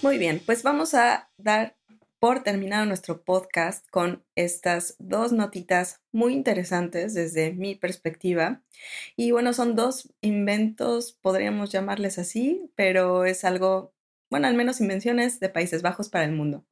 [0.02, 1.76] Muy bien, pues vamos a dar
[2.24, 8.62] por terminado nuestro podcast con estas dos notitas muy interesantes desde mi perspectiva.
[9.14, 13.92] Y bueno, son dos inventos, podríamos llamarles así, pero es algo,
[14.30, 16.64] bueno, al menos invenciones de Países Bajos para el mundo.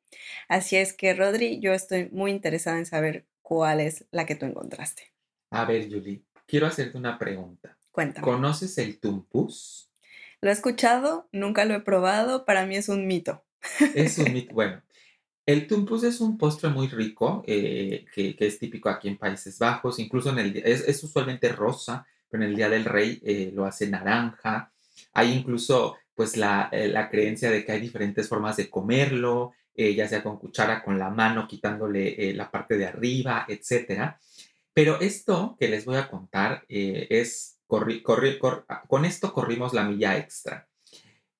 [0.48, 4.46] Así es que, Rodri, yo estoy muy interesada en saber cuál es la que tú
[4.46, 5.12] encontraste.
[5.50, 7.76] A ver, Julie, quiero hacerte una pregunta.
[7.90, 8.24] Cuéntame.
[8.24, 9.90] ¿Conoces el tumpus?
[10.40, 13.44] Lo he escuchado, nunca lo he probado, para mí es un mito.
[13.94, 14.82] Es un mito, bueno.
[15.44, 19.98] El tumpus es un postre muy rico eh, que, es típico aquí en Países Bajos,
[19.98, 23.64] incluso en el es, es usualmente rosa, pero en el Día del Rey eh, lo
[23.64, 24.72] hace naranja.
[25.12, 30.06] Hay incluso pues la, eh, la, creencia de que hay diferentes formas de comerlo, ya
[30.06, 34.16] sea con cuchara, con la mano, quitándole la parte de arriba, etc.
[34.74, 40.68] Pero esto que les voy a contar es, con esto corrimos la milla extra.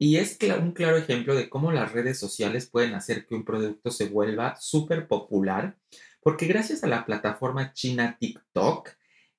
[0.04, 3.92] Y es un claro ejemplo de cómo las redes sociales pueden hacer que un producto
[3.92, 5.76] se vuelva súper popular,
[6.24, 8.88] porque gracias a la plataforma china TikTok,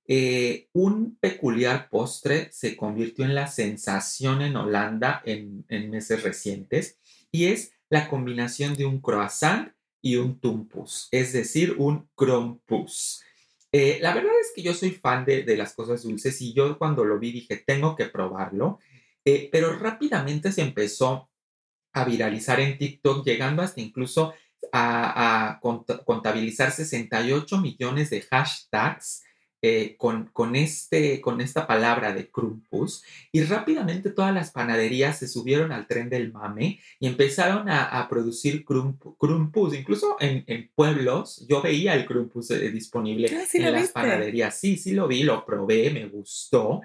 [0.07, 6.97] eh, un peculiar postre se convirtió en la sensación en Holanda en, meses recientes
[7.29, 13.21] y es la combinación de un croissant y un tumpus, es decir, un crompus.
[13.73, 16.77] Eh, la verdad es que yo soy fan de, de, las cosas dulces y yo
[16.77, 18.79] cuando lo vi dije, tengo que probarlo.
[19.25, 21.29] Eh, pero rápidamente se empezó
[21.93, 24.33] a viralizar en TikTok, llegando hasta incluso
[24.71, 25.59] a,
[26.05, 29.23] contabilizar 68 millones de hashtags
[29.65, 35.29] eh, con, con, este, con esta palabra de Crumpus y rápidamente todas las panaderías se
[35.29, 39.73] subieron al tren del mame y empezaron a, producir Crumpus.
[39.73, 44.59] Incluso en, pueblos yo veía el Crumpus eh, disponible ah, en las panaderías.
[44.59, 46.81] Sí, sí lo vi, lo probé, me gustó.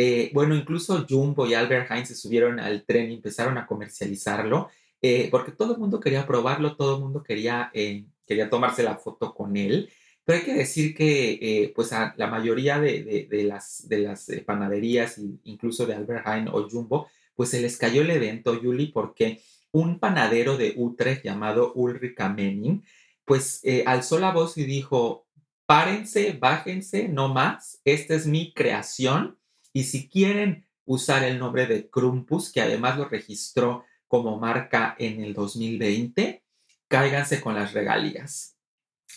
[0.00, 4.68] Eh, bueno, incluso Jumbo y Albert Heinz se subieron al tren y empezaron a comercializarlo,
[5.02, 8.96] eh, porque todo el mundo quería probarlo, todo el mundo quería, eh, quería tomarse la
[8.96, 9.90] foto con él.
[10.24, 15.20] Pero hay que decir que pues a la mayoría de, de, las, de las panaderías,
[15.44, 19.40] incluso de Albert Heijn o Jumbo, pues se les cayó el evento, Yuli, porque
[19.72, 22.84] un panadero de Utrecht llamado Ulrich Menning,
[23.24, 25.26] pues alzó la voz y dijo,
[25.66, 29.37] párense, bájense, no más, esta es mi creación
[29.78, 35.22] y si quieren usar el nombre de Crumpus, que además lo registró como marca en
[35.22, 36.42] el 2020,
[36.88, 38.56] cáiganse con las regalías.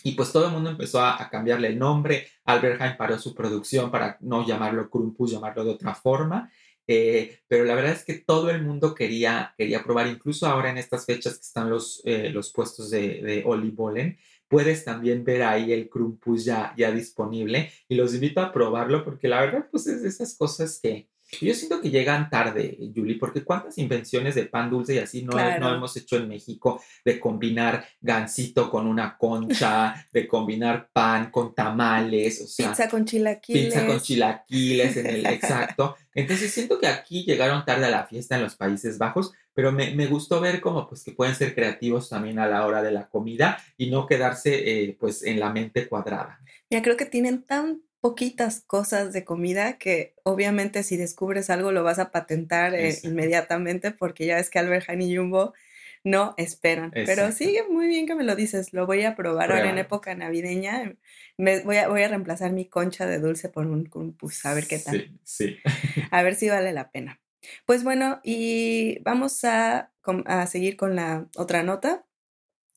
[0.04, 2.28] Y pues todo el mundo empezó a, cambiarle el nombre.
[2.44, 6.48] Albert paró su producción para no llamarlo Crumpus, llamarlo de otra forma.
[6.86, 10.78] Eh, pero la verdad es que todo el mundo quería, quería probar, incluso ahora en
[10.78, 14.16] estas fechas que están los, eh, los puestos de, de Olivolen,
[14.52, 19.26] puedes también ver ahí el Crumpus ya, ya disponible y los invito a probarlo porque
[19.26, 21.08] la verdad pues es de esas cosas que
[21.40, 25.32] yo siento que llegan tarde, Julie, porque cuántas invenciones de pan dulce y así no,
[25.58, 31.54] no hemos hecho en México de combinar gansito con una concha, de combinar pan con
[31.54, 33.64] tamales, o sea, pizza con chilaquiles.
[33.64, 35.96] Pizza con chilaquiles en el exacto.
[36.14, 39.94] Entonces siento que aquí llegaron tarde a la fiesta en los Países Bajos, pero me,
[39.94, 43.08] me, gustó ver como pues que pueden ser creativos también a la hora de la
[43.08, 46.40] comida y no quedarse eh, pues en la mente cuadrada.
[46.70, 51.84] Ya creo que tienen tan poquitas cosas de comida que obviamente si descubres algo lo
[51.84, 55.54] vas a patentar eh, inmediatamente porque ya ves que Albert Heijn y Jumbo
[56.02, 56.90] no esperan.
[56.90, 60.16] Pero sí, muy bien que me lo dices, lo voy a probar ahora en época
[60.16, 60.96] navideña.
[61.36, 64.66] Me, voy, a, voy a reemplazar mi concha de dulce por un, pues a ver
[64.66, 64.96] qué tal.
[65.22, 65.56] Sí, sí.
[66.10, 67.20] a ver si vale la pena.
[67.66, 69.92] Pues bueno, y vamos a,
[70.26, 72.04] a seguir con la otra nota.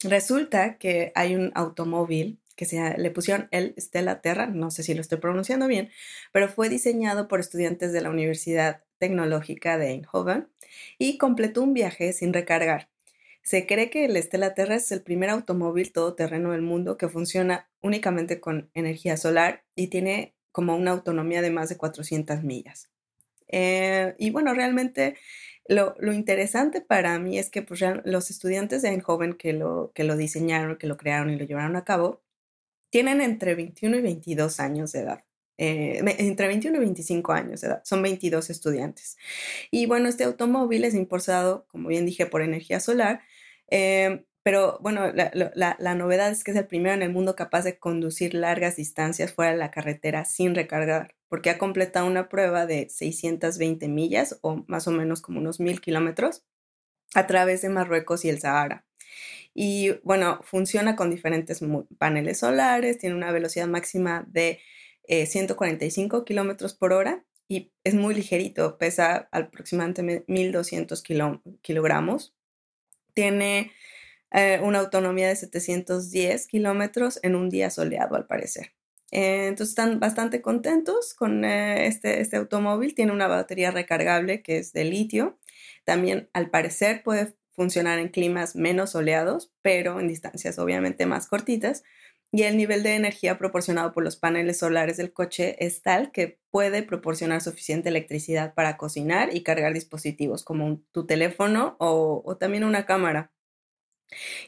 [0.03, 4.93] Resulta que hay un automóvil que se, le pusieron el Stella Terra, no sé si
[4.93, 5.89] lo estoy pronunciando bien,
[6.31, 10.47] pero fue diseñado por estudiantes de la Universidad Tecnológica de Eindhoven
[10.97, 12.89] y completó un viaje sin recargar.
[13.43, 17.69] Se cree que el Stella Terra es el primer automóvil todoterreno del mundo que funciona
[17.81, 22.89] únicamente con energía solar y tiene como una autonomía de más de 400 millas.
[23.47, 25.15] Eh, y bueno, realmente
[25.67, 30.15] lo, interesante para mí es que pues, los estudiantes de Eindhoven que lo, que lo
[30.15, 32.21] diseñaron, que lo crearon y lo llevaron a cabo,
[32.95, 35.25] tienen entre 21 y 22 años de edad.
[35.57, 39.17] Eh, entre 21 y 25 años de edad, son 22 estudiantes.
[39.69, 43.19] Y bueno, este automóvil es impulsado, como bien dije, por energía solar,
[43.69, 47.77] eh, pero bueno, la, novedad es que es el primero en el mundo capaz de
[47.77, 52.87] conducir largas distancias fuera de la carretera sin recargar, porque ha completado una prueba de
[52.87, 56.45] 620 millas o más o menos como unos mil kilómetros
[57.13, 58.84] a través de Marruecos y el Sahara.
[59.57, 61.61] Y bueno, funciona con diferentes
[61.97, 64.59] paneles solares, tiene una velocidad máxima de
[65.07, 71.01] 145 eh, kilómetros por hora y es muy ligerito, pesa aproximadamente 1200
[71.61, 72.35] kilogramos.
[73.13, 73.71] Tiene
[74.31, 78.73] eh, una autonomía de 710 kilómetros en un día soleado, al parecer.
[79.11, 82.93] Eh, entonces están bastante contentos con este, este automóvil.
[82.93, 85.39] Tiene una batería recargable que es de litio.
[85.85, 91.83] También, al parecer, puede funcionar en climas menos soleados, pero en distancias obviamente más cortitas.
[92.31, 96.39] y el nivel de energía proporcionado por los paneles solares del coche es tal que
[96.51, 102.85] puede proporcionar suficiente electricidad para cocinar y cargar dispositivos como tu teléfono o, también una
[102.85, 103.31] cámara.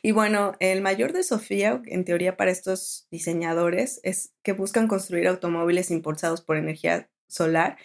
[0.02, 5.90] Y bueno, el mayor desafío, en teoría, para estos diseñadores es que buscan construir automóviles
[5.90, 7.78] impulsados por energía solar,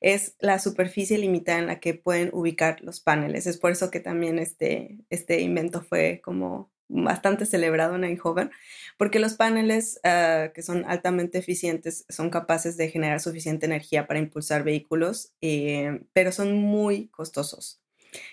[0.00, 3.46] es la superficie limitada en la que pueden ubicar los paneles.
[3.46, 8.50] Es por eso que también este, este invento fue como bastante celebrado en Eindhoven,
[8.96, 14.18] porque los paneles ah, que son altamente eficientes son capaces de generar suficiente energía para
[14.20, 17.82] impulsar vehículos, eh, pero son muy costosos.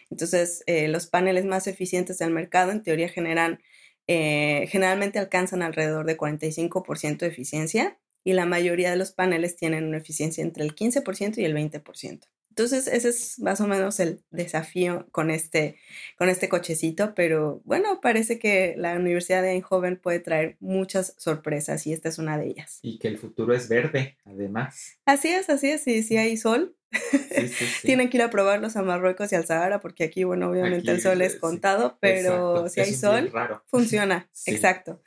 [0.09, 3.61] Entonces, eh, los paneles más eficientes del mercado en teoría generan,
[4.07, 9.85] eh, generalmente alcanzan alrededor de 45% de eficiencia y la mayoría de los paneles tienen
[9.85, 12.27] una eficiencia entre el 15% y el 20%.
[12.49, 15.77] Entonces, ese es más o menos el desafío con este,
[16.17, 21.85] con este cochecito, pero bueno, parece que la Universidad de Eindhoven puede traer muchas sorpresas
[21.85, 22.79] y esta es una de ellas.
[22.81, 24.97] Y que el futuro es verde, además.
[25.05, 26.77] Así es, así es, y si hay sol,
[27.83, 31.01] tienen que ir a probarlos a Marruecos y al Sahara, porque aquí, bueno, obviamente el
[31.01, 33.33] sol es contado, pero si hay sol,
[33.67, 35.01] funciona, exacto.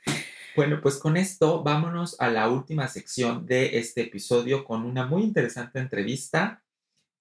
[0.59, 5.23] Bueno, pues con esto vámonos a la última sección de este episodio con una muy
[5.23, 6.61] interesante entrevista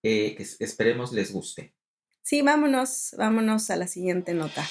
[0.03, 1.73] eh, que esperemos les guste.
[2.21, 4.65] Sí, vámonos, vámonos a la siguiente nota.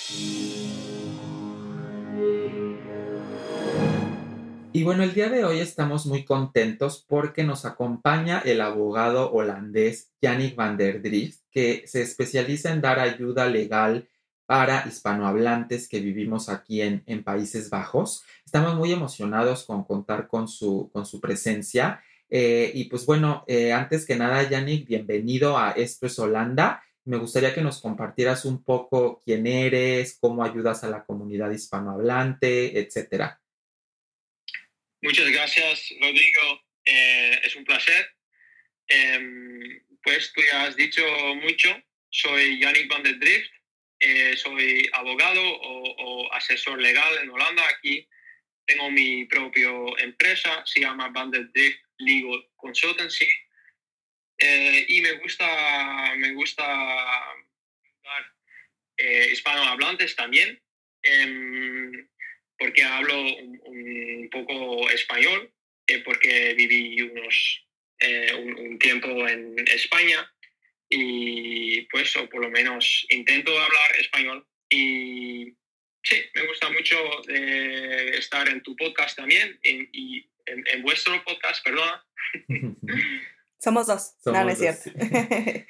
[4.74, 10.12] Y bueno, el día de hoy estamos muy contentos porque nos acompaña el abogado holandés
[10.22, 14.10] Yannick van der Drift, que se especializa en dar ayuda legal
[14.48, 18.24] para hispanohablantes que vivimos aquí en, en Países Bajos.
[18.44, 23.72] Estamos muy emocionados con contar con su, con su presencia eh, y pues bueno, eh,
[23.72, 26.84] antes que nada, Yannick, bienvenido a Esto es Holanda.
[27.06, 32.80] Me gustaría que nos compartieras un poco quién eres, cómo ayudas a la comunidad hispanohablante,
[32.80, 33.40] etcétera.
[35.02, 36.62] Muchas gracias, Rodrigo.
[36.84, 38.10] Eh, es un placer.
[38.88, 41.02] Em, pues tú ya has dicho
[41.42, 41.70] mucho.
[42.10, 43.52] Soy Yannick van der Drift.
[44.36, 47.64] Soy abogado o, asesor legal en Holanda.
[47.70, 48.08] Aquí
[48.66, 49.70] tengo mi propia
[50.00, 53.28] empresa, se llama Van der Drift Legal Consultancy.
[54.40, 57.36] Eh, y me gusta, me gusta
[58.98, 60.62] eh, hispanohablantes también,
[61.04, 62.08] em,
[62.58, 65.52] porque hablo un, poco español,
[65.88, 67.66] eh, porque viví unos,
[68.00, 70.30] eh, un, tiempo en España
[70.90, 74.48] y pues, o por lo menos intento hablar español.
[74.70, 75.56] Y
[76.04, 82.06] sí, me gusta mucho estar en tu podcast también y en, vuestro podcast, perdona.
[83.60, 84.92] Somos dos, no, es cierto.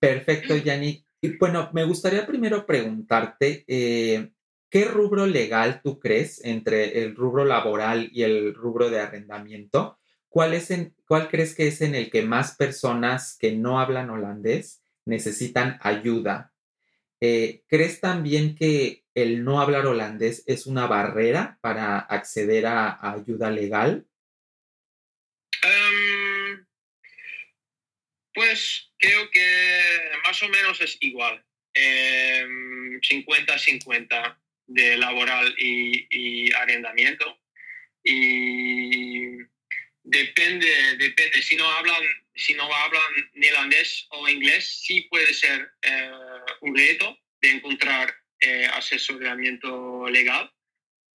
[0.00, 1.04] Perfecto, Yanni.
[1.20, 4.30] Y bueno, me gustaría primero preguntarte, eh,
[4.70, 10.00] ¿qué rubro legal tú crees entre el rubro laboral y el rubro de arrendamiento?
[10.32, 14.08] ¿Cuál, es en, ¿Cuál crees que es en el que más personas que no hablan
[14.08, 16.54] holandés necesitan ayuda?
[17.20, 23.50] Eh, ¿Crees también que el no hablar holandés es una barrera para acceder a, ayuda
[23.50, 24.06] legal?
[25.62, 26.66] Em,
[28.32, 29.46] pues creo que
[30.26, 31.44] más o menos es igual.
[31.74, 34.34] 50-50 em,
[34.66, 37.38] de laboral y, arrendamiento.
[38.02, 39.11] Y
[40.12, 41.42] depende, depende.
[41.42, 42.02] Si no hablan,
[42.34, 46.10] si no hablan neerlandés o inglés, sí puede ser eh,
[46.60, 50.52] un reto de encontrar eh, asesoramiento legal.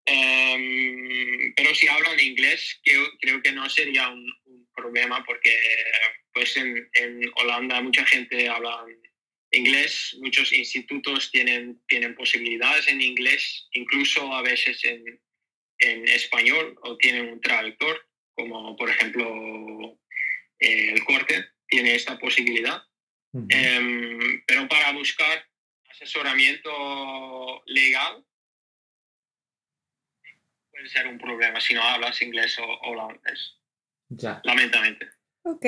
[0.05, 4.25] Em, pero si hablan inglés, creo, creo que no sería un,
[4.75, 5.55] problema porque
[6.33, 8.83] pues en, en, Holanda mucha gente habla
[9.51, 15.21] inglés, muchos institutos tienen, tienen posibilidades en inglés, incluso a veces en,
[15.77, 18.03] en español o tienen un traductor,
[18.35, 19.97] como por ejemplo
[20.59, 22.81] eh, el corte tiene esta posibilidad.
[23.49, 25.43] Em, pero para buscar
[25.89, 28.23] asesoramiento legal
[30.69, 33.57] puede ser un problema si no hablas inglés o, holandés.
[34.09, 34.39] Ya.
[34.43, 35.09] Lamentablemente.
[35.43, 35.65] Ok.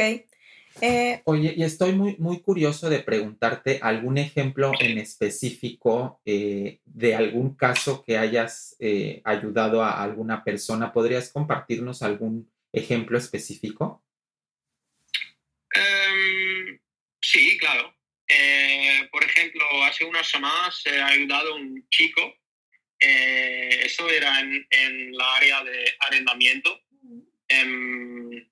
[0.82, 7.16] Eh, Oye, y estoy muy, muy curioso de preguntarte algún ejemplo en específico eh, de
[7.16, 10.91] algún caso que hayas eh, ayudado a alguna persona.
[10.91, 14.03] ¿Podrías compartirnos algún ejemplo específico?
[15.73, 16.80] Em,
[17.21, 17.95] sí, claro.
[18.28, 22.36] Eh, por ejemplo, hace unas semanas se ha ayudado a un chico,
[22.99, 26.82] eh, eso era en, en, la área de arrendamiento.
[27.47, 28.49] Em,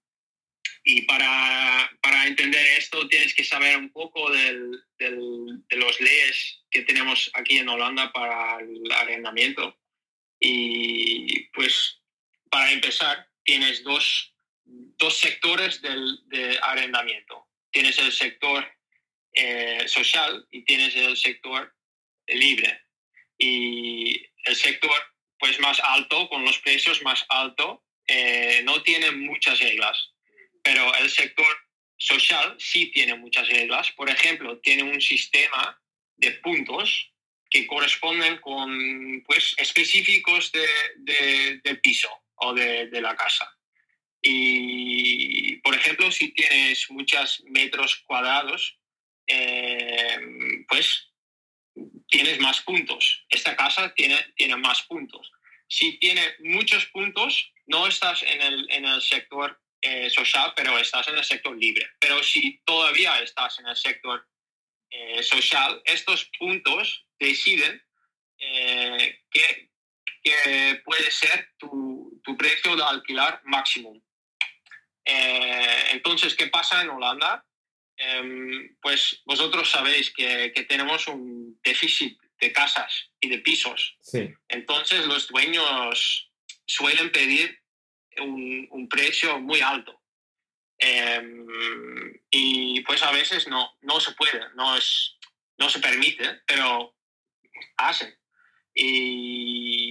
[0.86, 6.82] y para, para, entender esto tienes que saber un poco del, de las leyes que
[6.82, 9.80] tenemos aquí en Holanda para el arrendamiento.
[10.40, 12.02] Y pues
[12.50, 14.34] para empezar, tienes dos,
[14.66, 17.48] dos sectores del, de arrendamiento.
[17.72, 18.66] Tienes el sector
[19.34, 21.74] eh, social y tienes el sector
[22.28, 22.82] libre.
[23.38, 24.96] Y el sector
[25.40, 30.12] pues más alto, con los precios más altos, eh, no tiene muchas reglas,
[30.62, 31.46] pero el sector
[31.98, 33.92] social sí tiene muchas reglas.
[33.92, 35.82] Por ejemplo, tiene un sistema
[36.16, 37.12] de puntos
[37.50, 43.50] que corresponden con pues, específicos de, del piso de, la casa.
[44.22, 48.78] Y, por ejemplo, si tienes muchos metros cuadrados,
[49.28, 50.20] eh,
[50.68, 51.14] pues
[52.08, 53.26] tienes más puntos.
[53.30, 55.32] Esta casa tiene, tiene más puntos.
[55.68, 61.08] Si tiene muchos puntos, no estás en el, en el sector eh, social, pero estás
[61.08, 61.86] en el sector libre.
[62.00, 64.26] Pero si todavía estás en el sector
[64.90, 67.84] eh, social, estos puntos deciden
[68.38, 69.20] eh,
[70.24, 73.94] qué, puede ser tu, tu, precio de alquilar máximo.
[75.06, 77.46] entonces, ¿qué pasa en Holanda?
[77.98, 83.98] Em, pues vosotros sabéis que, tenemos un déficit de casas y de pisos.
[84.50, 86.32] Entonces los dueños
[86.66, 87.62] suelen pedir
[88.20, 90.02] un, precio muy alto.
[90.78, 95.18] Em, y pues a veces no, no se puede, no, es,
[95.58, 96.96] no se permite, pero
[97.78, 98.14] hacen.
[98.76, 99.83] Y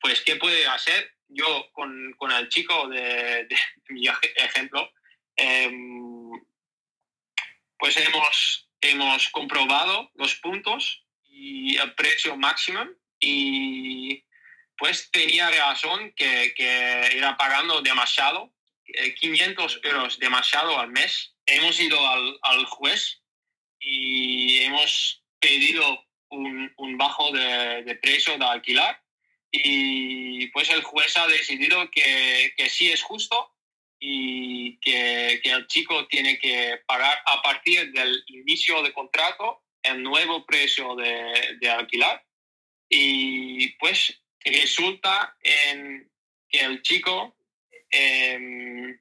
[0.00, 1.12] pues, ¿qué puede hacer?
[1.28, 3.46] Yo con, con el chico de,
[3.88, 4.90] mi ejemplo,
[5.36, 6.30] em,
[7.78, 12.84] pues hemos, hemos comprobado los puntos y el precio máximo
[13.20, 14.24] y
[14.76, 18.52] pues tenía razón que, que era pagando demasiado,
[19.20, 21.34] 500 eh, euros demasiado al mes.
[21.46, 23.22] Hemos ido al, al juez
[23.78, 28.99] y hemos pedido un, un bajo de, de, precio de alquilar
[29.52, 33.54] y pues el juez ha decidido que, que sí es justo
[33.98, 40.02] y que, que, el chico tiene que pagar a partir del inicio de contrato el
[40.02, 42.24] nuevo precio de, de alquilar.
[42.88, 46.10] Y pues resulta en
[46.48, 47.36] que el chico
[47.90, 48.98] eh,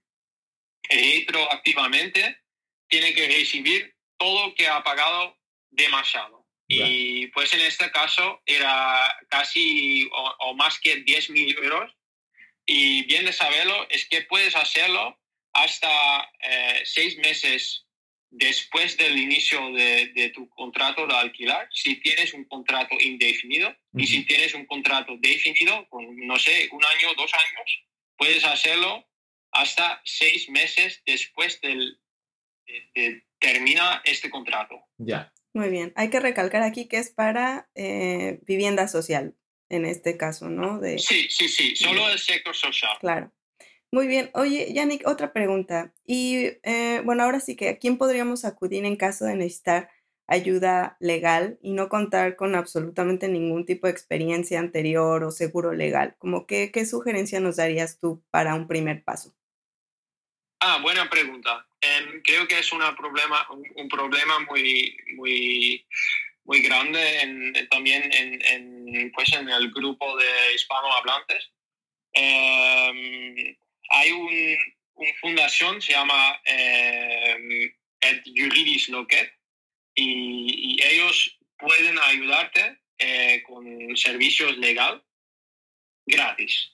[0.89, 2.41] retroactivamente
[2.87, 5.37] tiene que recibir todo lo que ha pagado
[5.69, 6.38] demasiado.
[6.71, 11.91] Y pues en este caso era casi o, o más que 10 mil euros
[12.71, 15.17] y bien de saberlo es que puedes hacerlo
[15.53, 17.87] hasta eh, seis meses
[18.29, 24.23] después del inicio de, tu contrato de alquilar, si tienes un contrato indefinido y si
[24.23, 27.83] tienes un contrato definido, con, no sé, un año, dos años,
[28.15, 29.03] puedes hacerlo
[29.51, 31.99] hasta seis meses después del,
[32.93, 34.79] de, termina este contrato.
[34.97, 35.33] Ya.
[35.53, 35.93] Muy bien.
[35.95, 39.35] Hay que recalcar aquí que es para eh, vivienda social,
[39.69, 40.79] en este caso, ¿no?
[40.79, 42.97] De, sí, sí, sí, solo el sector social.
[42.99, 43.31] Claro.
[43.91, 44.29] Muy bien.
[44.35, 45.93] Oye, Yannick, otra pregunta.
[46.05, 49.89] Y eh, bueno, ahora sí que, ¿a quién podríamos acudir en caso de necesitar
[50.27, 56.15] ayuda legal y no contar con absolutamente ningún tipo de experiencia anterior o seguro legal?
[56.19, 59.33] Como qué, qué sugerencia nos darías tú para un primer paso?
[60.59, 61.68] Ah, buena pregunta.
[61.81, 65.85] Em, creo que es una problema, un, problema muy, muy
[66.43, 71.51] muy grande en, también en, pues en el grupo de hispanohablantes.
[72.13, 73.57] Eh,
[73.89, 74.57] hay una
[74.95, 79.31] un fundación, se llama Ed Juridis Loquet,
[79.95, 85.03] y, y, ellos pueden ayudarte eh, con servicios legal
[86.05, 86.73] gratis,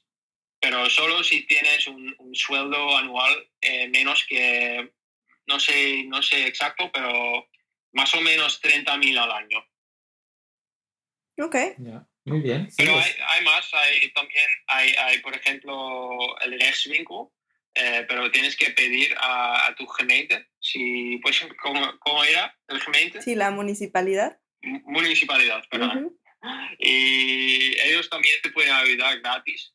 [0.60, 4.92] pero solo si tienes un, un sueldo anual eh, menos que,
[5.48, 7.48] no sé, no sé exacto, pero
[7.94, 9.66] más o menos 30.000 al año.
[11.38, 11.56] Ok.
[12.26, 12.68] Muy bien.
[12.78, 17.28] Pero hay, hay, más, hay también, hay, hay por ejemplo el rechtswinkel,
[17.76, 22.82] eh, pero tienes que pedir a, a, tu gemeente, si, pues, ¿cómo, ¿cómo, era el
[22.82, 23.22] gemeente?
[23.22, 24.40] Sí, la municipalidad.
[24.62, 26.18] M municipalidad, perdón.
[26.80, 29.75] Y ellos también te pueden ayudar gratis.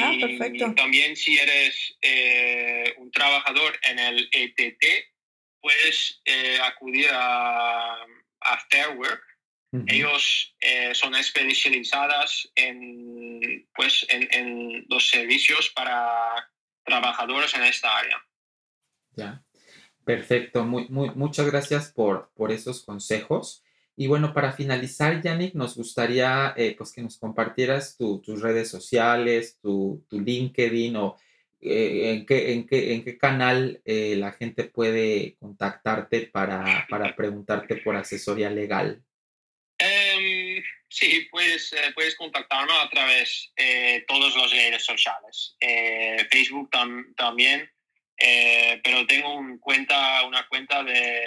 [0.00, 0.74] Ah, y perfecto.
[0.74, 4.84] también si eres eh, un trabajador en el ETT,
[5.60, 9.22] puedes eh, acudir a, a Fair Work.
[9.88, 16.50] Ellos eh, son especializadas en, pues, en, en, los servicios para
[16.82, 18.16] trabajadores en esta área.
[19.16, 19.44] Ya,
[20.02, 20.64] perfecto.
[20.64, 23.65] Muy, muy, muchas gracias por, por esos consejos.
[23.98, 28.68] Y bueno, para finalizar, Yannick, nos gustaría eh, pues que nos compartieras tu, tus redes
[28.68, 31.16] sociales, tu, LinkedIn o
[31.62, 37.16] eh, en, qué, en, qué, en, qué, canal eh, la gente puede contactarte para, para,
[37.16, 39.02] preguntarte por asesoría legal.
[39.80, 45.56] Um, Sí, puedes, eh, puedes contactarme a través de todas las redes sociales.
[46.30, 46.70] Facebook
[47.16, 47.68] también,
[48.18, 51.22] pero tengo un cuenta, una cuenta de,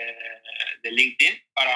[0.82, 1.76] de LinkedIn para,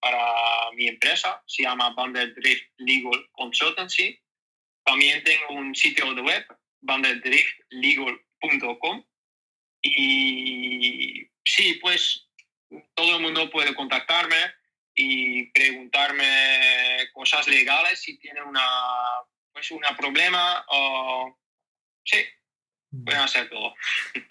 [0.00, 1.94] para, mi empresa, se llama
[2.36, 4.20] Drift Legal Consultancy.
[4.84, 6.46] También tengo un sitio de web,
[6.80, 9.04] bundledriftlegal.com.
[9.82, 12.28] Y sí, pues
[12.94, 14.36] todo el mundo puede contactarme
[14.94, 18.64] y preguntarme cosas legales si tiene una,
[19.52, 21.38] pues una problema o
[22.04, 22.18] sí,
[22.90, 23.74] pueden hacer todo.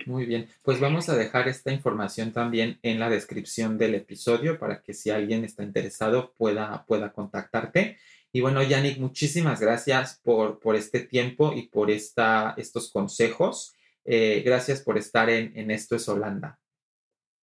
[0.05, 4.82] Muy bien, pues vamos a dejar esta información también en la descripción del episodio para
[4.82, 7.97] que si alguien está interesado pueda, pueda contactarte.
[8.32, 13.76] Y bueno, Yannick, muchísimas gracias por, por este tiempo y por esta, estos consejos.
[14.05, 16.60] Eh, gracias por estar en, en Esto es Holanda.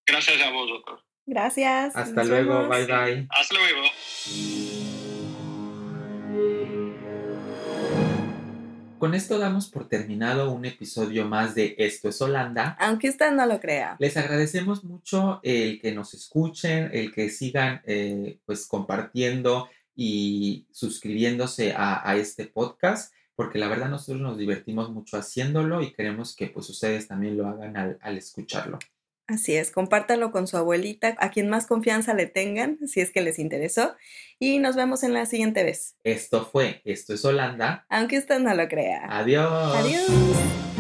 [0.07, 1.03] Gracias a vosotros.
[1.27, 1.97] Gracias.
[1.97, 3.27] Hasta luego, bye bye.
[3.31, 4.86] Hasta luego.
[9.07, 12.77] Con esto damos por terminado un episodio más de Esto es Holanda.
[12.81, 13.95] Aunque usted no lo crea.
[14.01, 21.73] Les agradecemos mucho el que nos escuchen, el que sigan eh, pues compartiendo y suscribiéndose
[21.77, 26.69] a, este podcast, porque la verdad nosotros nos divertimos mucho haciéndolo y queremos que pues
[26.69, 28.81] ustedes también lo hagan al escucharlo.
[29.29, 33.23] Así es, compártanlo con su abuelita, a quien más confianza le tengan, si es que
[33.23, 33.97] les interesó.
[34.39, 35.97] Y nos vemos en la siguiente vez.
[36.05, 37.87] Esto fue, esto es Holanda.
[37.89, 39.07] Aunque usted no lo crea.
[39.09, 39.77] Adiós.
[39.77, 40.76] Adiós.